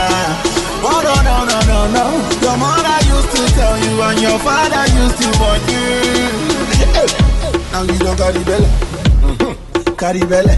[0.89, 2.05] Oh no no no no no.
[2.45, 6.46] Your mother used to tell you and your father used to warn you.
[7.77, 8.65] Now you don't carry belly.
[9.21, 9.95] Mm-hmm.
[9.97, 10.57] Carry belly.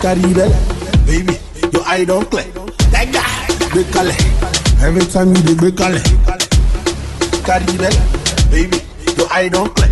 [0.00, 0.22] Carry.
[1.04, 1.36] Baby,
[1.70, 2.44] your eye don't clear.
[2.92, 4.16] That guy, big color.
[4.80, 6.00] Every time you do big color.
[7.44, 8.00] Carry belly.
[8.50, 8.80] Baby,
[9.18, 9.91] your eye don't clear.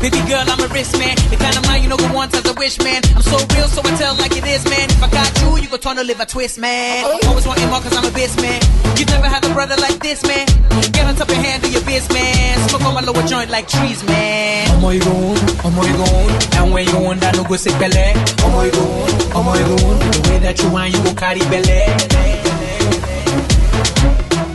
[0.00, 1.16] Baby girl, I'm a risk man.
[1.32, 3.02] The kind of mind you know who wants as a wish man.
[3.16, 4.90] I'm so real, so I tell like it is, man.
[4.90, 7.04] If I got you, you gon' turn to live a twist, man.
[7.04, 8.60] I'm always wanting more cause I'm a bitch, man.
[8.98, 10.46] You never had a brother like this, man.
[10.92, 12.68] Get on top and handle your biz, man.
[12.68, 14.68] Smoke on my lower joint like trees, man.
[14.76, 16.60] Omo igun, omo igun.
[16.60, 18.12] And when you want that, no go sick belly.
[18.44, 19.96] Omo igun, omo igun.
[20.12, 21.82] The way that you want, you go carry belly.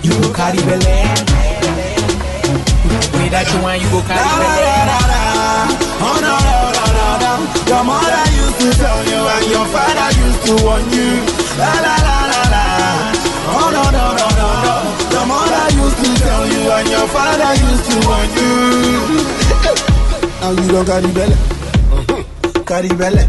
[0.06, 0.98] You go carry belly.
[3.02, 5.21] The way that you want, you go carry belly.
[6.02, 7.32] Oh no, no, no, no, no.
[7.70, 11.10] Your mother used to tell you and your father used to warn you.
[11.62, 12.64] La la la la la.
[13.54, 14.76] Oh no, no, no, no, no.
[15.14, 18.52] Your mother used to tell you and your father used to warn you.
[20.42, 21.36] now you don't carry belly.
[21.92, 22.64] Uh-huh.
[22.66, 23.24] Carry belly.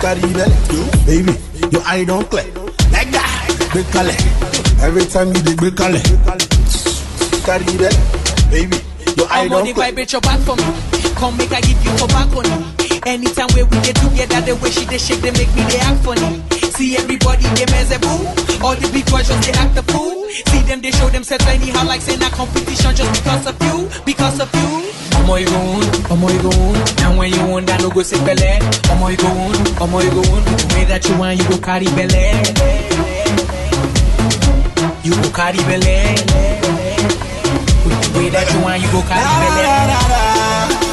[0.00, 0.56] Carry belly.
[1.06, 1.34] Baby,
[1.72, 2.44] your eye don't clear.
[2.92, 3.70] Like that.
[3.72, 4.14] Big color.
[4.84, 6.00] Every time you dig big color.
[7.44, 7.98] Carry belly.
[8.50, 8.76] Baby.
[9.16, 10.06] Your eye don't clear.
[10.06, 10.87] Your back for me.
[11.18, 12.62] Come make I give you tobacco on
[13.06, 16.04] Anytime we we get together, the way she they shake, they make me they act
[16.04, 16.42] funny.
[16.76, 18.22] See everybody they mess a boo.
[18.62, 20.28] All the big boys just they act the fool.
[20.52, 24.38] See them they show themselves anyhow like saying a competition just because of you, because
[24.38, 24.92] of you.
[25.24, 26.76] Omo you go on, omo you go on.
[27.02, 28.60] And when you want, that no go say belle.
[28.94, 30.42] Omo you go on, omo you go on.
[30.44, 32.14] The way that you want, you go carry belle.
[35.02, 35.82] You go carry belle.
[37.88, 39.96] The way that you want, you go carry belle.
[39.96, 40.37] Ah,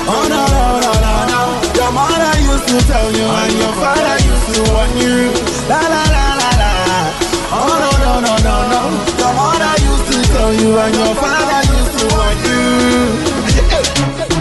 [0.07, 1.41] Oh no no no no no.
[1.73, 5.33] Your mother used to tell you and your father used to want you.
[5.69, 6.71] La la la la la.
[7.57, 8.81] Oh no no no no no.
[9.17, 12.61] Your mother used to tell you and your father used to want you.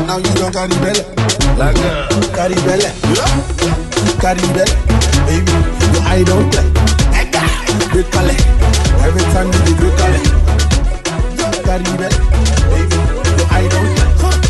[0.06, 1.02] Now you don't carry belly.
[1.56, 2.12] Like that.
[2.36, 2.90] Carry belly.
[4.20, 4.74] Carry belly.
[5.26, 5.52] Baby,
[6.04, 6.66] eye don't play.
[7.94, 8.36] Big color.
[9.06, 10.22] Every time you do big color.
[11.64, 12.18] Carry belly.
[12.68, 12.96] Baby,
[13.50, 14.43] eye don't play.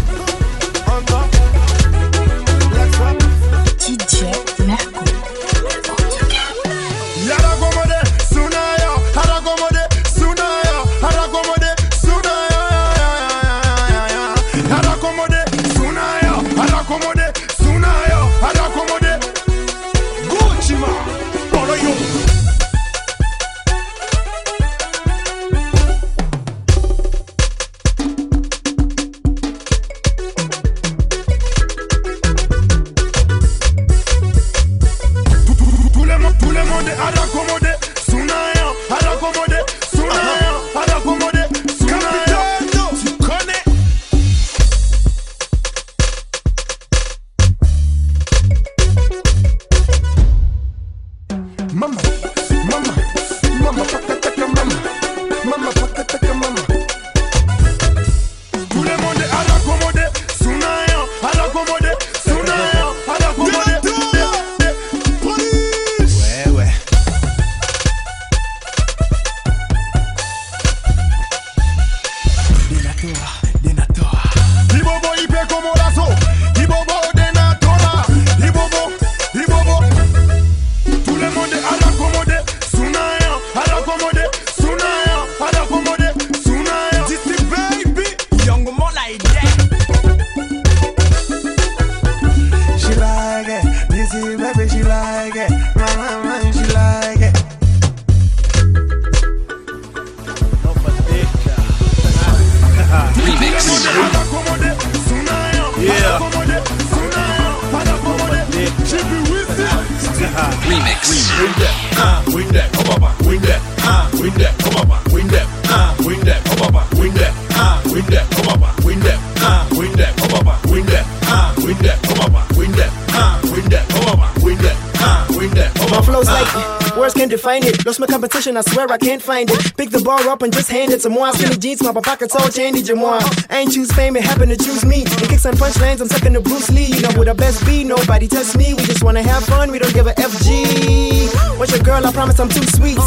[109.75, 111.05] Remix.
[111.41, 115.27] Win that, ah, win that, come on, win that, ah, win that, come on, win
[115.29, 119.19] that, ah, win that, come on, win that, ah, win that, come on, win that,
[119.43, 123.41] ah, win that, come on, win that, ah, win that, come on, win that, ah,
[123.45, 126.43] win that, come on, win that, ah, win that, come My on, flow's man.
[126.45, 127.85] like words can't define it.
[127.87, 129.77] Lost my competition, I swear I can't find it.
[129.77, 131.33] Pick the bar up and just hand it to moi.
[131.33, 133.23] Skinny jeans, my papa told Chandy Jamois.
[133.51, 135.03] I ain't choose fame, it happened to choose me.
[135.03, 136.87] In kicks and punchlines, I'm second to Bruce Lee.
[136.87, 138.75] You know who the best be, nobody test me.
[138.75, 141.59] We just wanna have fun, we don't give a FG.
[141.59, 142.05] What's your girl?
[142.07, 142.99] I promise I'm too sweet.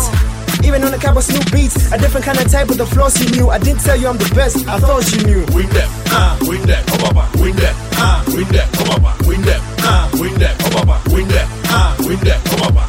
[0.64, 3.30] Even on the of Snoop beats, a different kind of type with the floss you
[3.32, 3.50] knew.
[3.50, 5.46] I didn't tell you I'm the best, I thought you knew.
[5.54, 9.42] Win that, ah, win that, come on, win that, ah, win that, come on, win
[9.44, 12.87] that, ah, win that, come on, win that, ah, win that, come on,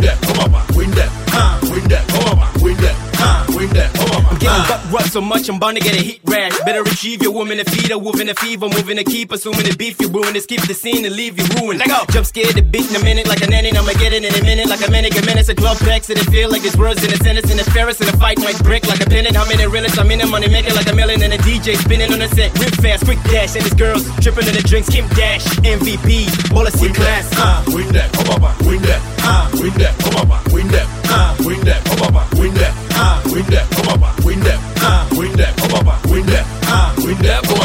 [0.00, 0.61] come on,
[4.52, 4.68] come on, man.
[4.68, 6.58] I'm getting butt rub so much, I'm bound to get a heat rash.
[6.64, 9.64] Better retrieve your woman and feed her, wolf in a fever, moving to keep assuming
[9.64, 10.32] the beef you ruin.
[10.32, 11.78] This keep the scene and leave you ruined.
[11.78, 12.04] Let go.
[12.12, 13.72] Jump scared to beat in a minute like a nanny.
[13.72, 15.16] I'ma get it in a minute like a minute.
[15.16, 17.50] A minute's a club packs and it feel like it's words in a sentence.
[17.50, 19.36] In a Ferris in a fight might break like a pennant.
[19.36, 19.98] How many realists?
[19.98, 22.52] I'm in the money making like a million and a DJ spinning on the set.
[22.58, 24.88] Rip fast, quick dash, and his girls tripping in the drinks.
[24.88, 27.28] Kim Dash, MVP, all I see class.
[27.36, 28.54] Ah, win that, come on, man.
[28.66, 32.52] win that, ah, win that, come on, win that, ah, win that, come on, win
[32.54, 34.14] that, ah, win that, come man.
[34.24, 35.98] win that, ah, win that, come man.
[36.10, 37.61] win that, ah, win that, come on,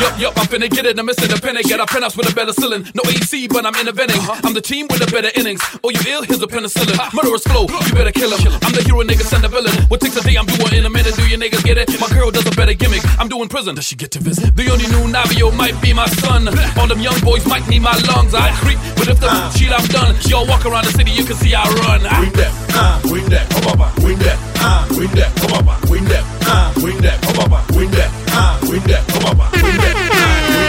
[0.00, 1.62] Yup, yup, I'm finna get it, I'm missing the penny.
[1.62, 2.84] Get a penthouse with a better ceiling.
[2.94, 4.20] No AC, but I'm innovating.
[4.44, 5.60] I'm the team with the better innings.
[5.82, 6.22] Oh, you ill?
[6.22, 6.96] Here's a penicillin.
[7.14, 8.52] Murderous flow, you better kill him.
[8.62, 9.72] I'm the hero, nigga, send the villain.
[9.88, 11.16] What takes a day, I'm doing in a minute.
[11.16, 11.88] Do you niggas get it?
[12.00, 13.02] My girl does a better gimmick.
[13.18, 13.74] I'm doing prison.
[13.74, 14.54] Does she get to visit?
[14.54, 16.48] The only new Navio might be my son.
[16.78, 18.34] All them young boys might need my lungs.
[18.34, 20.14] I creep, but if the cheat, I'm done.
[20.28, 22.02] Y'all walk around the city, you can see I run.
[22.02, 26.04] Win that, uh, win that, come on, win that, uh, win that, come on, win
[26.06, 29.94] that, uh, win that, come on, win that, uh, win that, come on, win that,
[29.98, 30.14] win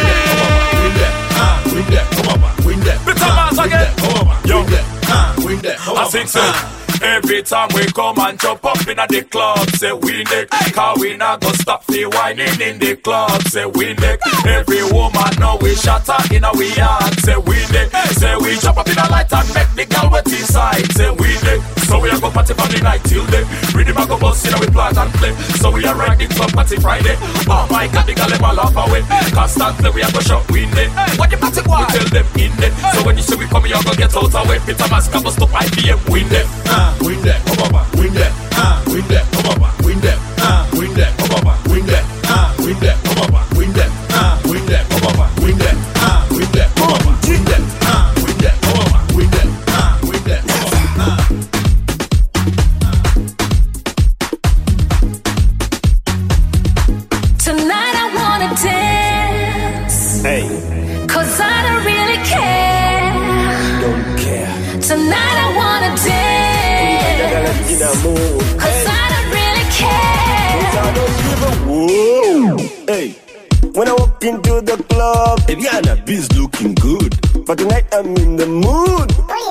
[0.08, 3.98] that, come on, win that, uh, win that, come on, win that, mass win that,
[3.98, 4.58] come on, Yo.
[4.62, 6.79] win that, win that, come I on, think so.
[7.02, 10.50] Every time we come and jump up in the club, say we neck.
[10.74, 14.20] Cause we not gonna stop the whining in the club, say we neck.
[14.46, 17.90] Every woman know we shatter in a we yard, say we neck.
[18.20, 21.32] Say we jump up in a light and make the girl wet inside, say we
[21.48, 21.62] neck.
[21.88, 23.48] So we are go party from the night till day.
[23.74, 25.32] Rhythm a go bust in we plant and play.
[25.64, 27.16] So we are riding club party Friday.
[27.48, 29.02] Oh my god, the girl all laugh away.
[29.32, 30.92] Constantly we are go shop win day.
[31.16, 31.80] What the party go?
[31.80, 32.70] We tell them in day.
[32.94, 34.60] So when you say we come, you go get out away.
[34.68, 36.44] Peter Maska bust up IBM win day.
[36.70, 40.68] uh, win that, come on, win that, uh, win that, come on, win that, uh,
[40.78, 41.19] win that,
[74.22, 77.16] when into the club, Baby, Eviana B's looking good.
[77.46, 79.12] But tonight I'm in the mood.
[79.30, 79.46] Oh,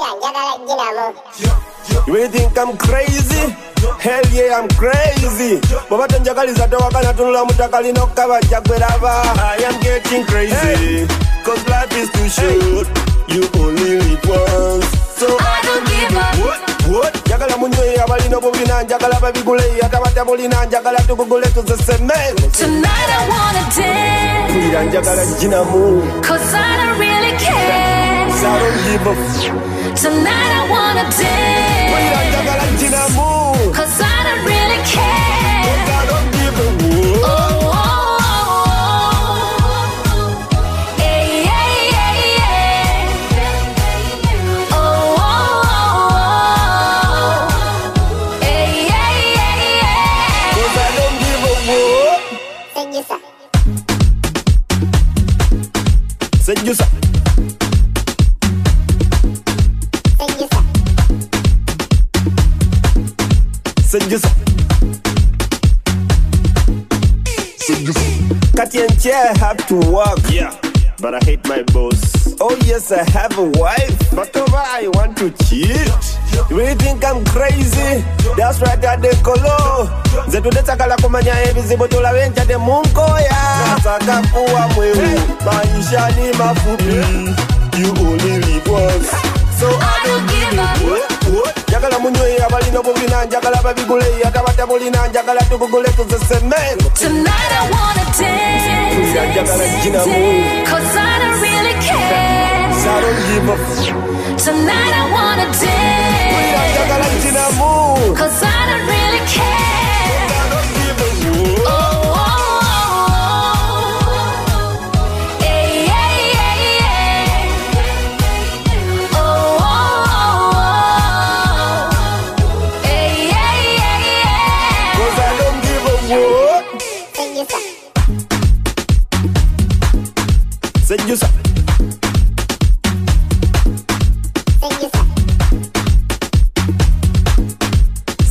[2.07, 3.55] you really think I'm crazy?
[4.01, 5.61] Hell yeah, I'm crazy.
[5.91, 9.23] Baba tanjakaliza toka kana tunula mutakali no kaba jagwerava.
[9.39, 11.07] I am getting crazy.
[11.45, 12.89] Cause life is too short.
[13.29, 14.87] You only live once.
[15.19, 16.68] So I don't give a what?
[16.89, 22.35] Njagala munywe abalina obubina njagala babigule ate batabulina njagala tugugule tuzesemere.
[22.59, 24.85] Tonight I wanna dance.
[24.89, 26.03] Njagala jinamu.
[26.23, 28.31] Cause I don't really care.
[28.41, 32.28] So I don't give a f- Tonight I wanna dance.
[63.99, 64.31] Sedusa.
[68.57, 70.19] Kati and chair have to work.
[70.31, 70.55] Yeah.
[71.01, 72.35] But I hate my boss.
[72.41, 73.99] Oh yes, I have a wife.
[74.15, 75.91] But over I want to cheat.
[76.51, 78.03] You really think I'm crazy?
[78.37, 79.87] That's right at the colo.
[80.31, 83.37] Zetu detakala kumanya ebizibu tulawenja de munkoya.
[83.69, 85.21] Nataka kuwa mwewe.
[85.45, 86.95] Maisha ni mafupi.
[87.79, 89.38] You only live once.
[89.59, 90.49] So I don't give
[91.69, 98.05] njagala munywe abalina njagala babigule ate batabulina njagala tugugule tuzesemere Tonight I wanna
[99.11, 99.83] njagala dance.
[99.83, 100.15] jinamu.
[100.71, 102.73] Cause I don't really care.
[102.83, 103.57] So I don't give a
[104.45, 106.39] Tonight I wanna dance.
[108.19, 109.98] Cause I don't really care.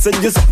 [0.08, 0.47] Sedusa.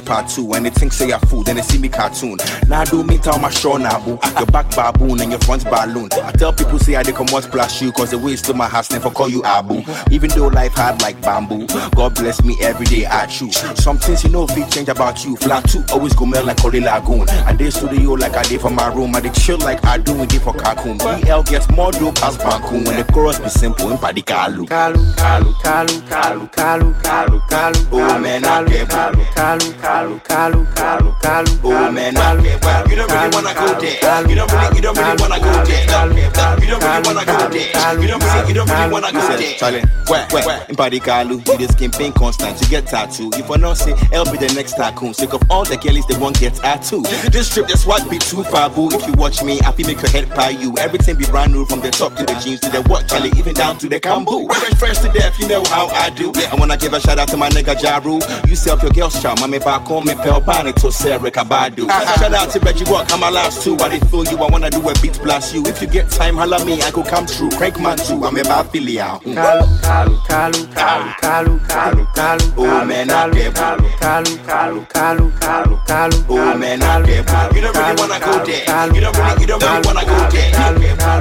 [0.00, 0.52] Part two.
[0.54, 2.38] And they think say you're food, then they see me cartoon.
[2.68, 4.18] Now do me tell my show now boo.
[4.36, 6.10] Your back baboon and your front balloon.
[6.22, 8.68] I tell people say I they come watch splash you cause the way to my
[8.68, 9.82] house never call you Abu.
[10.10, 11.66] Even though life hard like bamboo.
[11.96, 13.56] God bless me every day I choose.
[13.82, 15.36] Some things you know if change about you.
[15.36, 17.28] Flat two always go melt like Holy Lagoon.
[17.30, 19.14] I did studio like I did for my room.
[19.14, 21.00] I did chill like I do and did for Cancun.
[21.26, 22.86] EL gets more dope as Cancun.
[22.86, 24.68] When the chorus be simple in Padikalu.
[24.68, 27.88] Kalu, kalu, kalu, kalu, kalu, kalu, kalu.
[27.92, 31.60] Oh man, I get kalu, kalu, kalu, kalu, kalu, kalu.
[31.64, 32.64] Oh man, I get.
[32.90, 34.28] You don't really wanna go there.
[34.28, 35.82] You don't really, you don't really wanna go there.
[35.82, 38.00] You don't really wanna go there.
[38.00, 39.54] You don't really, you don't really wanna go there.
[39.54, 42.60] Charlie, where, where, in Padikalu, you just campaign constant.
[42.60, 43.30] You get tattoo.
[43.36, 45.14] You for not say, I'll be the next tycoon.
[45.14, 47.02] Sick of all the girlies, they won't get tattoo.
[47.30, 48.88] This trip, this what be too far, boo.
[48.92, 50.74] If you watch me, I feel make your head pie you.
[50.78, 53.54] Everything be brand new from the top to the jeans to the what, Charlie, even
[53.54, 54.50] down to the cambo.
[54.78, 56.32] Fresh to death, you know how I do.
[56.50, 58.20] I wanna give a shout out to my nigga Jaru.
[58.48, 61.86] You sell your girl's child, mommy back home, me pal bani to Sarah Kabadu.
[61.88, 62.16] Ah.
[62.18, 63.76] Shout out to Reggie Walk, I'm my last two.
[63.78, 65.62] I did feel you, I wanna do a beat blast you.
[65.66, 67.50] If you get time, holla me, I go come true.
[67.50, 69.20] Crank man too, I'm about filial.
[69.20, 72.54] Kalu, kalu, kalu, kalu, kalu, kalu, kalu.
[72.56, 76.24] Oh man, I get kalu, kalu, kalu, kalu, kalu, kalu.
[76.28, 78.64] Oh man, I get You don't really wanna go there.
[78.94, 80.48] You don't really, you don't really wanna go there.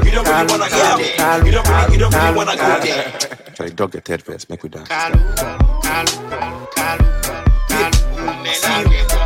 [0.03, 1.45] You don't really wanna go there.
[1.45, 3.11] You don't really, you don't really wanna go there.
[3.55, 4.89] Try to dog get head first, make we dance.
[8.63, 9.22] DJ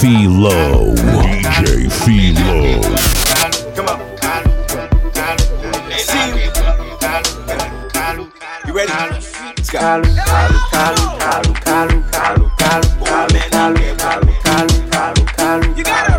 [0.00, 0.94] Philo.
[0.94, 2.80] DJ Philo.
[3.74, 4.00] Come on.
[8.66, 8.92] You ready?
[9.72, 12.88] Kalu, kalu, kalu, kalu, kalu, kalu, kalu.
[13.08, 15.66] Oh man, kalu, kalu, kalu, kalu, kalu.
[15.76, 16.15] You got a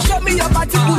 [0.00, 0.93] Show me your body,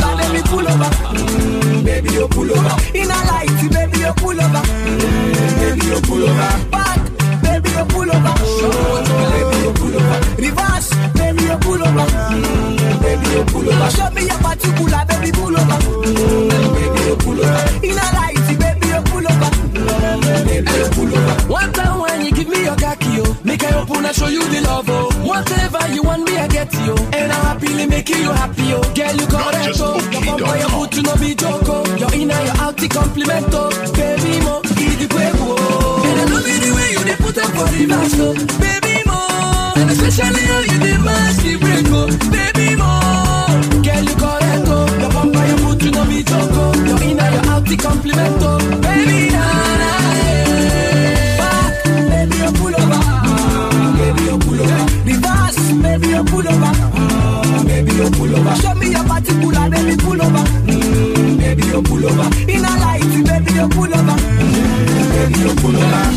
[32.96, 35.30] complimento, baby mo, e the way.
[36.08, 38.16] And I love you the way you dey put up for the match,
[38.60, 39.20] baby mo.
[39.76, 42.45] And especially how you dey mash the break, oh, baby.
[65.32, 66.15] y lo colocan.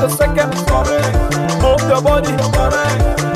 [0.00, 0.50] the second.
[1.62, 2.36] Move your body.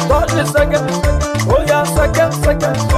[0.08, 0.86] Touch the second.
[0.90, 2.91] Oh, Hold your second, second.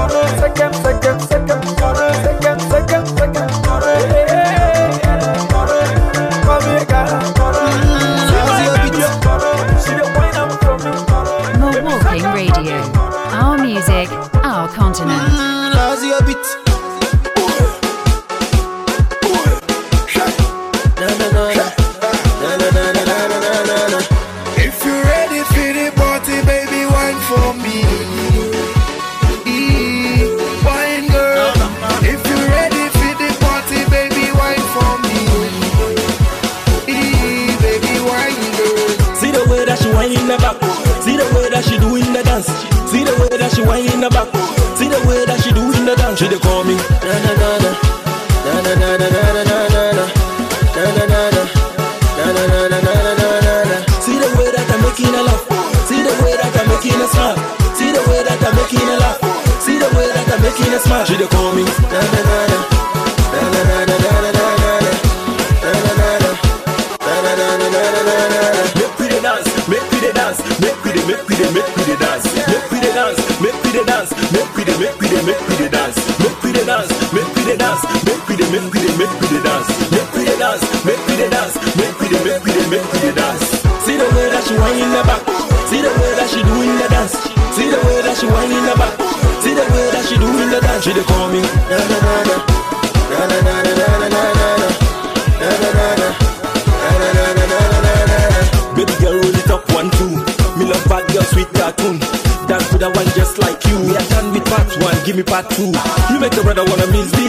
[105.34, 105.66] part two.
[106.12, 107.23] You make the brother wanna miss me.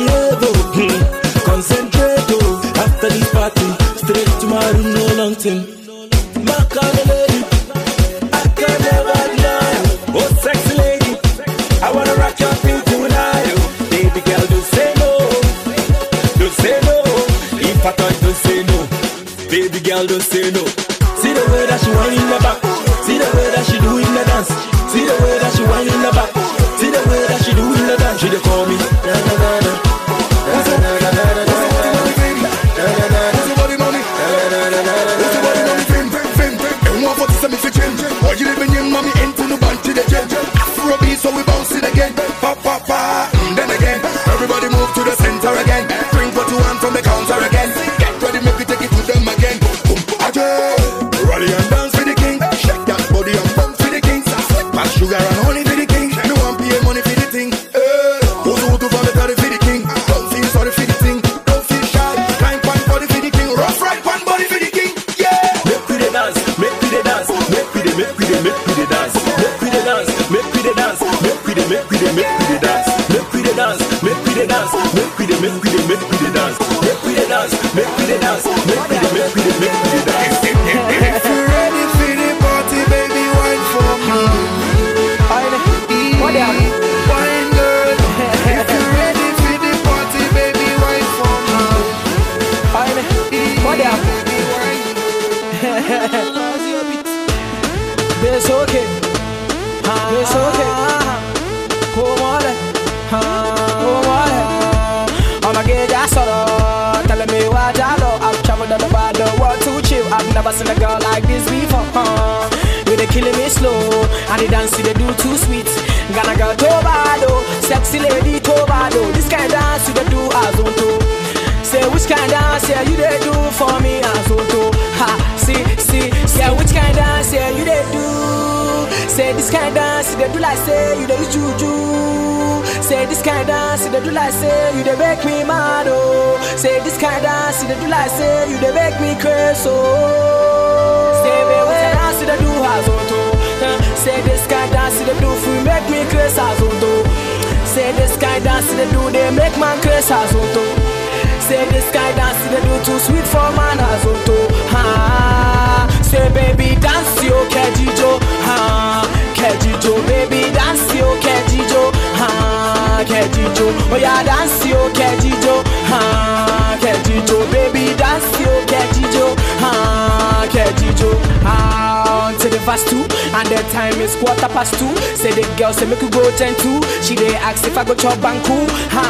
[163.91, 166.77] oh yeah, dance yo, kejijo, ha, ah,
[167.09, 171.11] yo, baby, dance yo, kejijo, ha, yo,
[171.43, 172.31] ah, ha.
[172.39, 173.01] to ah, the fast two,
[173.33, 174.89] and the time is quarter past two.
[175.15, 176.81] Say the girl say make you go ten two.
[177.01, 179.05] She dey ask if I go chop banku, ha,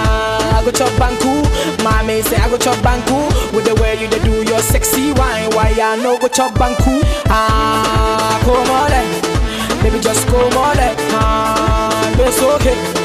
[0.60, 1.44] I go chop banku.
[1.84, 3.28] Mommy say I go chop banku.
[3.54, 7.02] With the way you dey do your sexy wine, why I no go chop banku?
[7.28, 10.96] Ah, come on, baby, just come on, eh.
[11.12, 13.05] ah, it's okay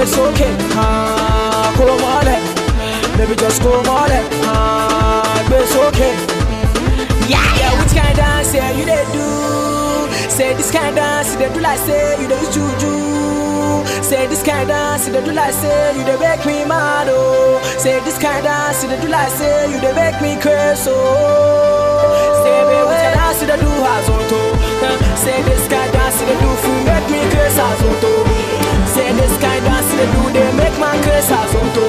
[0.00, 2.26] it's okay, ah, come on,
[3.16, 4.28] baby just come on, eh.
[4.44, 6.14] ah, it's okay.
[7.30, 9.24] Yeah, yeah, which kind of dance yeah, you they do?
[10.28, 12.92] Say this kind of dance, they do like say you they use juju.
[14.02, 17.62] Say this kind of dance, they do like say you they make me mad oh.
[17.78, 22.42] Say this kind of dance, they do like say you they make me curse oh.
[22.42, 24.40] Say baby, which kind of dance they do has on to?
[25.16, 28.12] Say this kind of dance they do for make me curse has on to.
[28.92, 31.84] Say this kind of they do they make my curse has on to.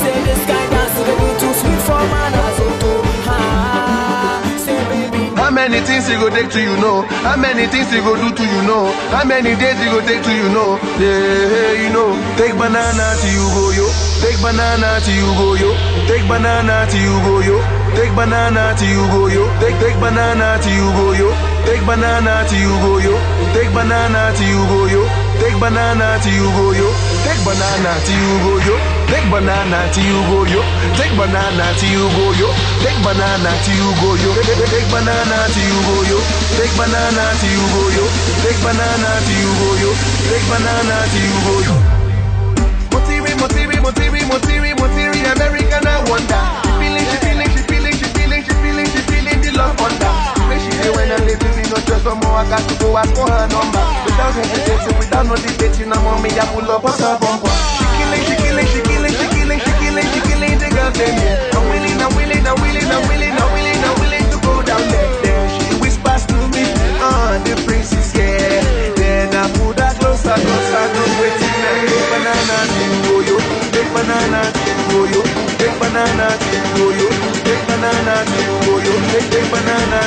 [0.00, 2.92] Say this of dance they do too sweet for man has on to.
[3.28, 4.44] Ah.
[5.36, 7.02] How many things you go take to you know?
[7.24, 8.92] How many things you go do to you know?
[9.08, 10.76] How many days you go take to you know?
[11.00, 12.12] Yeah, you know.
[12.36, 13.86] Take banana till you go yo.
[14.20, 15.70] Take banana till you go yo.
[16.04, 17.56] Take banana till you go yo.
[17.96, 19.48] Take banana till you go yo.
[19.56, 21.28] Take take banana till you go yo.
[21.64, 23.14] Take banana till you go yo.
[23.56, 25.27] Take banana till you go yo.
[25.38, 26.88] Take banana till you go yo.
[27.24, 28.74] Take banana till you go yo.
[29.08, 30.62] Take banana till you go yo.
[30.96, 32.48] Take banana till you go yo.
[32.82, 34.34] Take banana till you go yo.
[34.70, 36.18] Take banana till you go yo.
[36.58, 38.04] Take banana till you go yo.
[38.42, 39.90] Take banana till you go yo.
[40.28, 41.74] Take banana till you go yo.
[42.92, 46.44] Motiri, motiri, motiri, motiri, motiri, American I wonder.
[47.08, 49.76] She feeling, she feeling, she feeling, she feeling, she feeling, the love.
[49.78, 51.40] The way she when I live
[51.88, 56.70] Transformou a casa do as corranoma Without hesitation, without no debate Na mão me pull
[56.70, 61.64] up, what's up, bumpa Shikilin, shikilin, shikilin, shikilin, shikilin, shikilin The girl them, yeah I'm
[61.72, 65.08] willing, I'm willing, I'm willing, I'm willing, I'm willing, I'm willing to go down there.
[65.24, 66.64] Then she whispers to me,
[67.00, 68.92] ah, the prince is here.
[68.94, 72.56] Then I pull her closer, closer, cause waiting I take banana,
[73.08, 73.36] oh yo
[73.72, 74.40] Take banana,
[74.92, 75.20] oh yo
[75.56, 76.26] Take banana,
[76.76, 77.08] oh yo
[77.42, 78.14] Take banana,
[78.68, 80.00] oh yo Take, take banana,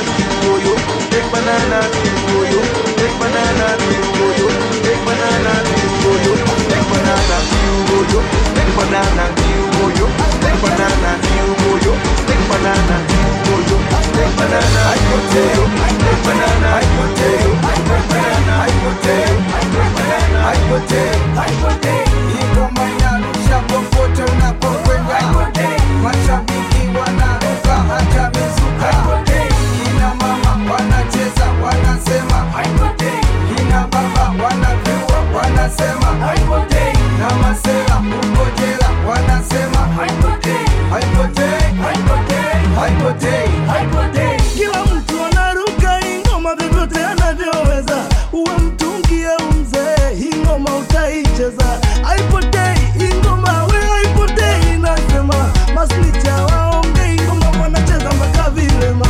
[0.46, 1.01] oh yo
[1.32, 2.60] banana peel for you.
[3.00, 4.48] Take banana peel for you.
[4.84, 6.34] Take banana peel for you.
[6.68, 8.20] Take banana peel for you.
[8.54, 10.06] Take banana peel for you.
[10.44, 11.72] Take banana peel for.
[12.28, 13.58] Take banana peel for.
[14.12, 15.64] Take banana I go tell you.
[16.04, 17.52] Take banana I go tell you.
[17.88, 19.40] Take banana I go tell you.
[19.72, 21.16] Take banana I go tell.
[21.32, 22.20] I go tell you.
[22.32, 22.52] Here
[24.40, 25.16] na pokwenda.
[25.16, 26.02] I go tell you.
[26.02, 26.36] Macha
[35.62, 40.66] wanavyua haipotei, na masela uko jela wanasema, haipotei,
[43.68, 44.40] haipotei.
[44.56, 47.96] Kila mtu anaruka ingoma vyovyote anavyoweza,
[48.32, 51.64] uwe mtungi au mzee, ingoma utaicheza.
[52.02, 52.78] Haipotei
[53.10, 55.52] ingoma, we haipotei, nasema.
[55.74, 59.06] Masnicha waongei ngoma wanacheza mpaka vilema.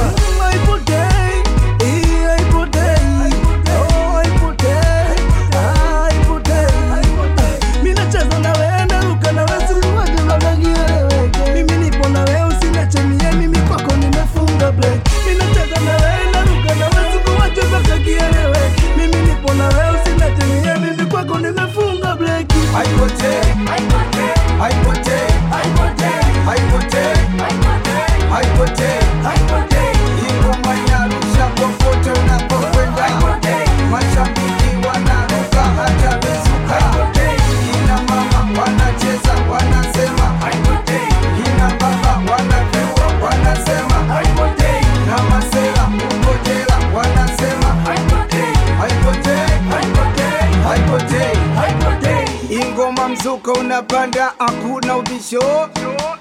[52.51, 55.69] Ingoma mzuka unapanda, hakuna ubisho,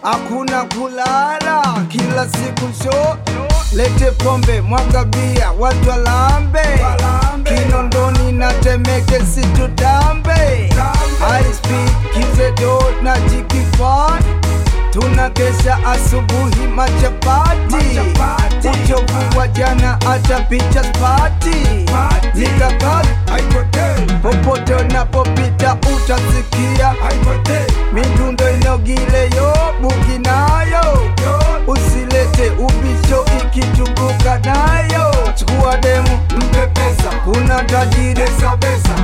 [0.04, 1.81] hakuna kulala,
[2.22, 3.16] kila siku show.
[3.74, 6.60] Lete pombe, mwaga bia, watu walambe,
[7.44, 10.70] Kinondoni na Temeke situtambe,
[11.20, 14.24] High speed, kizedo na jikifan
[14.92, 18.00] tunakesha asubuhi machapati,
[18.70, 21.56] uchovu wa jana hata picha spati,
[22.34, 23.10] nikakati,
[24.22, 26.94] popote unapopita utasikia.
[27.94, 31.12] Midundo inogileyo bugi nayo,
[31.68, 38.22] usilete ubicho ikitubuka nayo, chukua demu mpe pesa, kuna tajiri.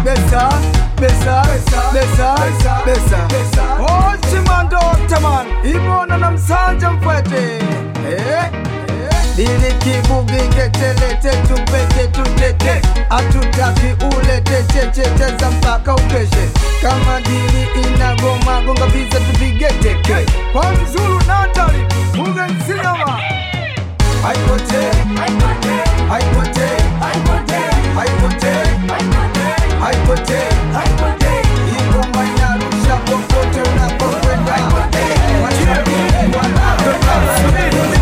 [0.03, 0.53] Besa
[1.01, 1.43] besa
[1.93, 2.35] besa
[2.85, 5.45] besa besa Ochimando taman
[5.77, 7.59] Kimono na msanja mfuate
[9.35, 9.77] Dili eh, eh.
[9.79, 12.81] kibugi ngetelete tumpete tutete.
[13.09, 16.49] Atutaki ulete checheteza mpaka upeshe.
[16.81, 21.85] Kama dili inagoma gonga visa tupigeteke Kwa mzulu natali
[22.15, 23.19] muge nsinama
[24.23, 24.81] Haipote,
[25.19, 25.73] haipote,
[26.09, 26.67] haipote,
[26.99, 27.57] haipote,
[27.95, 28.51] haipote, haipote,
[28.99, 29.47] haipote,
[29.81, 30.37] haipote,
[30.73, 33.76] haipote, haipote, haipote, haipote,
[36.29, 37.96] Estados Unidos.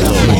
[0.00, 0.39] Philo.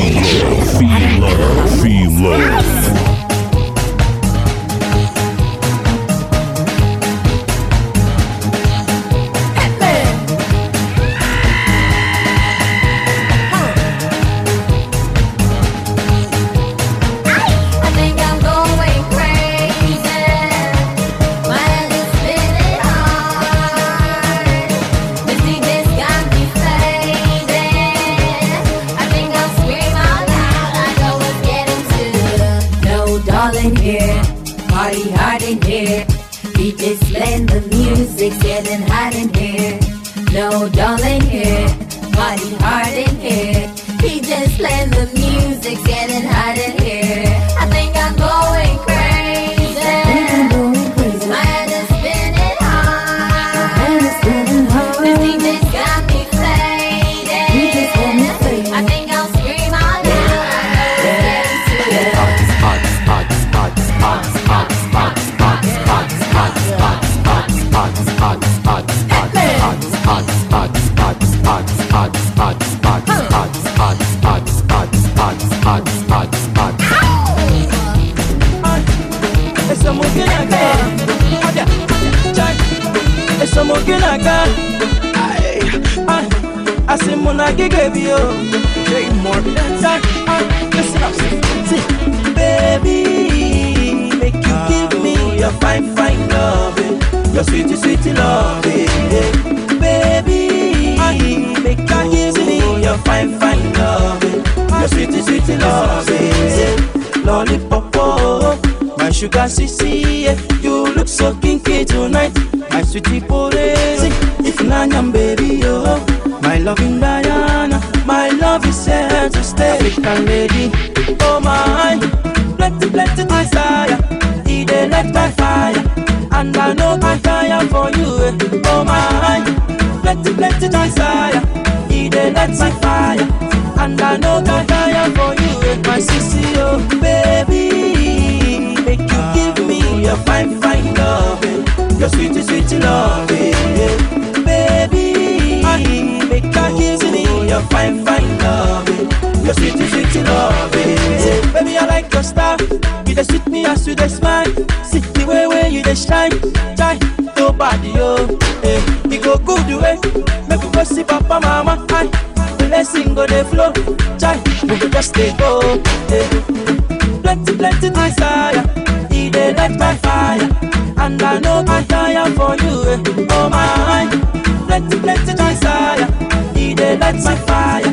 [175.25, 176.07] mighty desire.
[176.53, 177.85] He dey light my fire,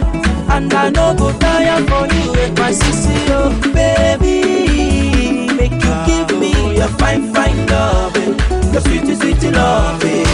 [0.51, 5.55] and I no go tire for you, with my sissy, oh, baby.
[5.57, 8.39] Make you give me your fine, fine loving,
[8.73, 10.25] your sweet, sweet loving,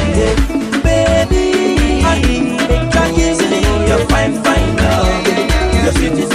[0.82, 1.44] baby.
[2.68, 5.48] Make you give me your fine, fine loving,
[5.84, 6.33] your.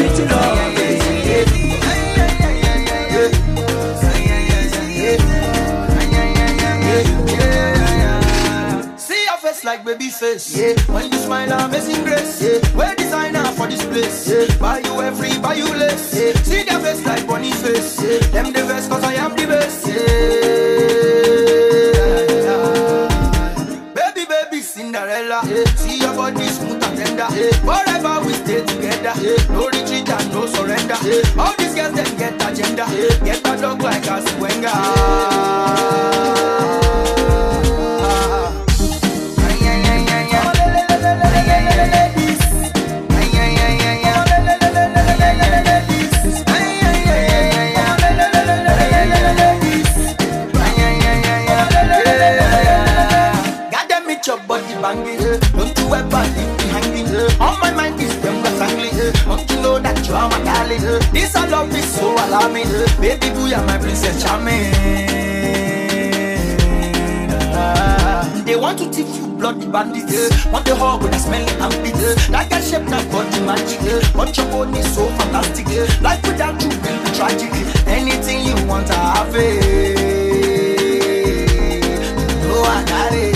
[10.19, 10.57] face.
[10.57, 10.75] Yeah.
[10.93, 12.41] When you smile, amazing grace.
[12.41, 12.59] Yeah.
[12.75, 14.27] We're designer for this place.
[14.29, 14.45] Yeah.
[14.59, 16.13] Buy you every, buy you less.
[16.13, 16.33] Yeah.
[16.43, 18.01] See their face like bunny face.
[18.03, 18.19] Yeah.
[18.33, 19.87] Them the best, cause I am the best.
[19.87, 19.95] Yeah.
[23.95, 25.41] Baby, baby, Cinderella.
[25.47, 25.63] Yeah.
[25.75, 27.27] See your body smooth and tender.
[27.31, 27.51] Yeah.
[27.63, 29.13] Forever we stay together.
[29.23, 29.37] Yeah.
[29.53, 30.97] No retreat and no surrender.
[31.03, 31.41] Yeah.
[31.41, 32.85] All these girls, then get agenda.
[32.91, 33.23] Yeah.
[33.23, 34.67] Get my dog like a swinger.
[34.67, 36.78] Yeah.
[62.99, 64.73] Baby, boo, you're my princess charming.
[67.53, 67.88] Ah.
[68.49, 70.09] They want to teach you bloody bandit.
[70.09, 70.51] Eh?
[70.51, 72.19] Want the hog with a smelly and bitter.
[72.19, 72.31] Eh?
[72.31, 73.79] Like a shape that body magic.
[73.81, 74.01] Eh?
[74.15, 75.67] But your body so fantastic.
[75.67, 75.85] Eh?
[76.01, 77.53] Life without you will be tragic.
[77.85, 79.63] Anything you want, I have it.
[79.63, 80.09] Eh?
[82.65, 83.28] I got it.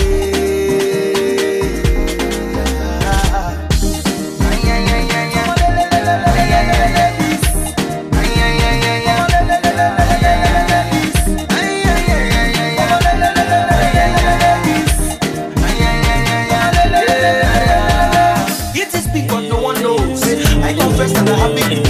[21.24, 21.83] nada.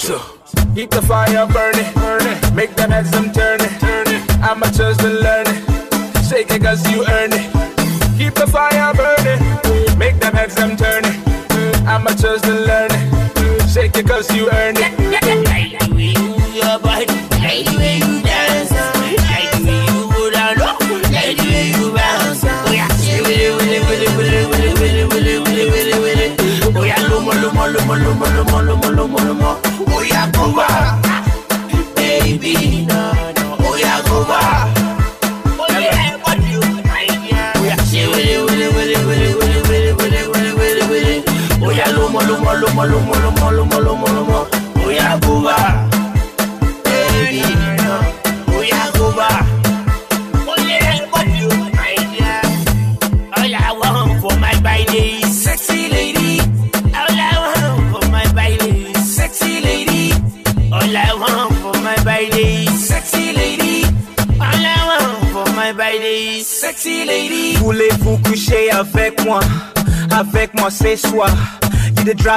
[0.00, 1.79] Hit the fire burning.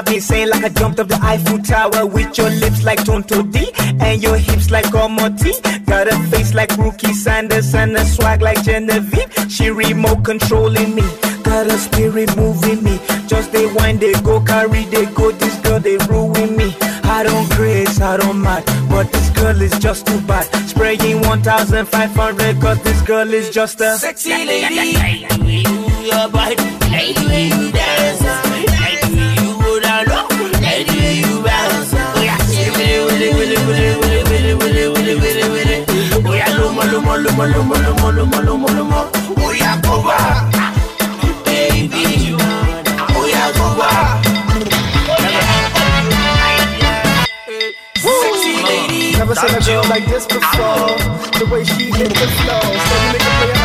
[0.05, 3.43] They me saying like I jumped up the Eiffel Tower with your lips like Tonto
[3.43, 5.53] D and your hips like Omoti.
[5.85, 9.31] Got a face like Rookie Sanders and a swag like Genevieve.
[9.49, 11.03] She remote controlling me.
[11.43, 12.99] Got a spirit moving me.
[13.27, 15.31] Just they wind, they go carry, they go.
[15.31, 16.75] This girl, they ruin me.
[17.03, 18.65] I don't grace, I don't mind.
[18.89, 20.45] But this girl is just too bad.
[20.67, 24.97] Spraying 1,500, cause this girl is just a sexy lady.
[26.05, 26.55] Your body,
[26.89, 28.32] lady, lady, dance.
[37.33, 39.09] lomo, lomo, lomo, lomo, lomo, lomo.
[39.35, 39.81] Voy a
[41.45, 42.35] baby.
[43.13, 43.63] Voy a.
[49.17, 50.97] Never seen a girl like this before.
[51.39, 53.62] The way she hit the floor, so you make it play.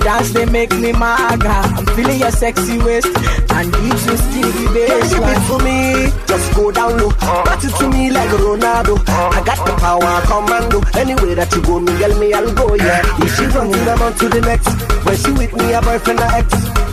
[0.00, 1.48] Your dance they make me maga.
[1.76, 5.12] I'm feeling your sexy waist and hips so skinny bass.
[5.12, 7.10] Give it for me, just go down low.
[7.44, 8.94] Bat it to me like Ronaldo.
[9.08, 10.80] I got the power, commando.
[10.98, 13.02] Anywhere that you go, me girl, me I'll go, yeah.
[13.24, 14.68] If she from them on to the next,
[15.04, 16.48] when she with me, a boyfriend or ex,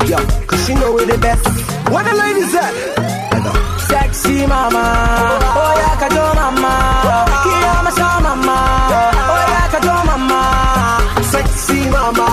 [0.09, 1.45] yeah, cause she know we the best.
[1.89, 2.73] Where the ladies at?
[3.87, 4.83] Sexy mama,
[5.55, 6.73] oh yeah, kajo mama,
[7.43, 8.57] kiyama sa mama,
[9.31, 12.27] oh yeah, kajo mama, sexy mama,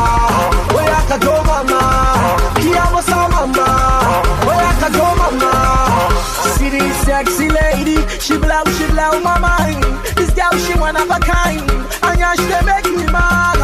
[8.25, 9.85] she blow, she blow my mind.
[10.17, 13.61] This girl, she one of a kind, and yeah, she make me mad.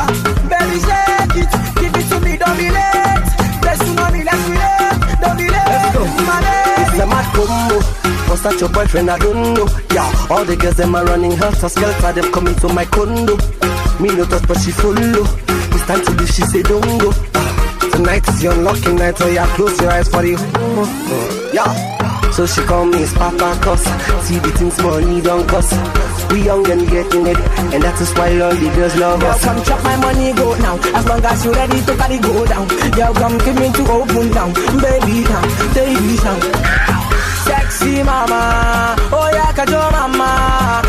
[0.53, 3.25] Baby, shake it, give it to me, don't be late.
[3.65, 5.65] Let's do money, let's relate, don't be late.
[5.65, 6.05] Let's go.
[6.05, 7.81] It's a mad combo.
[8.29, 9.11] What's that your boyfriend?
[9.11, 9.67] I don't know.
[9.95, 12.13] Yeah, all the girls them are running helter skelter.
[12.13, 13.37] Them coming to my condo.
[13.99, 15.25] Me no touch, but she follow.
[15.73, 16.29] It's time to leave.
[16.29, 17.13] She say don't go.
[17.93, 19.21] Tonight is your lucky night.
[19.21, 20.85] Oh yeah, close your eyes for homo.
[21.53, 22.00] Yeah.
[22.41, 23.85] So she call me papa cause
[24.25, 25.77] See the things money don't cost
[26.33, 29.63] We young and getting it And that is why all the girls love us come
[29.63, 30.77] chop my money, go now.
[30.97, 32.67] As long as you ready to carry go down.
[32.97, 34.55] Girl, come give me to open down.
[34.81, 35.45] Baby, down,
[35.77, 36.41] baby, down.
[37.45, 40.81] Sexy mama, oh yeah, kajo mama.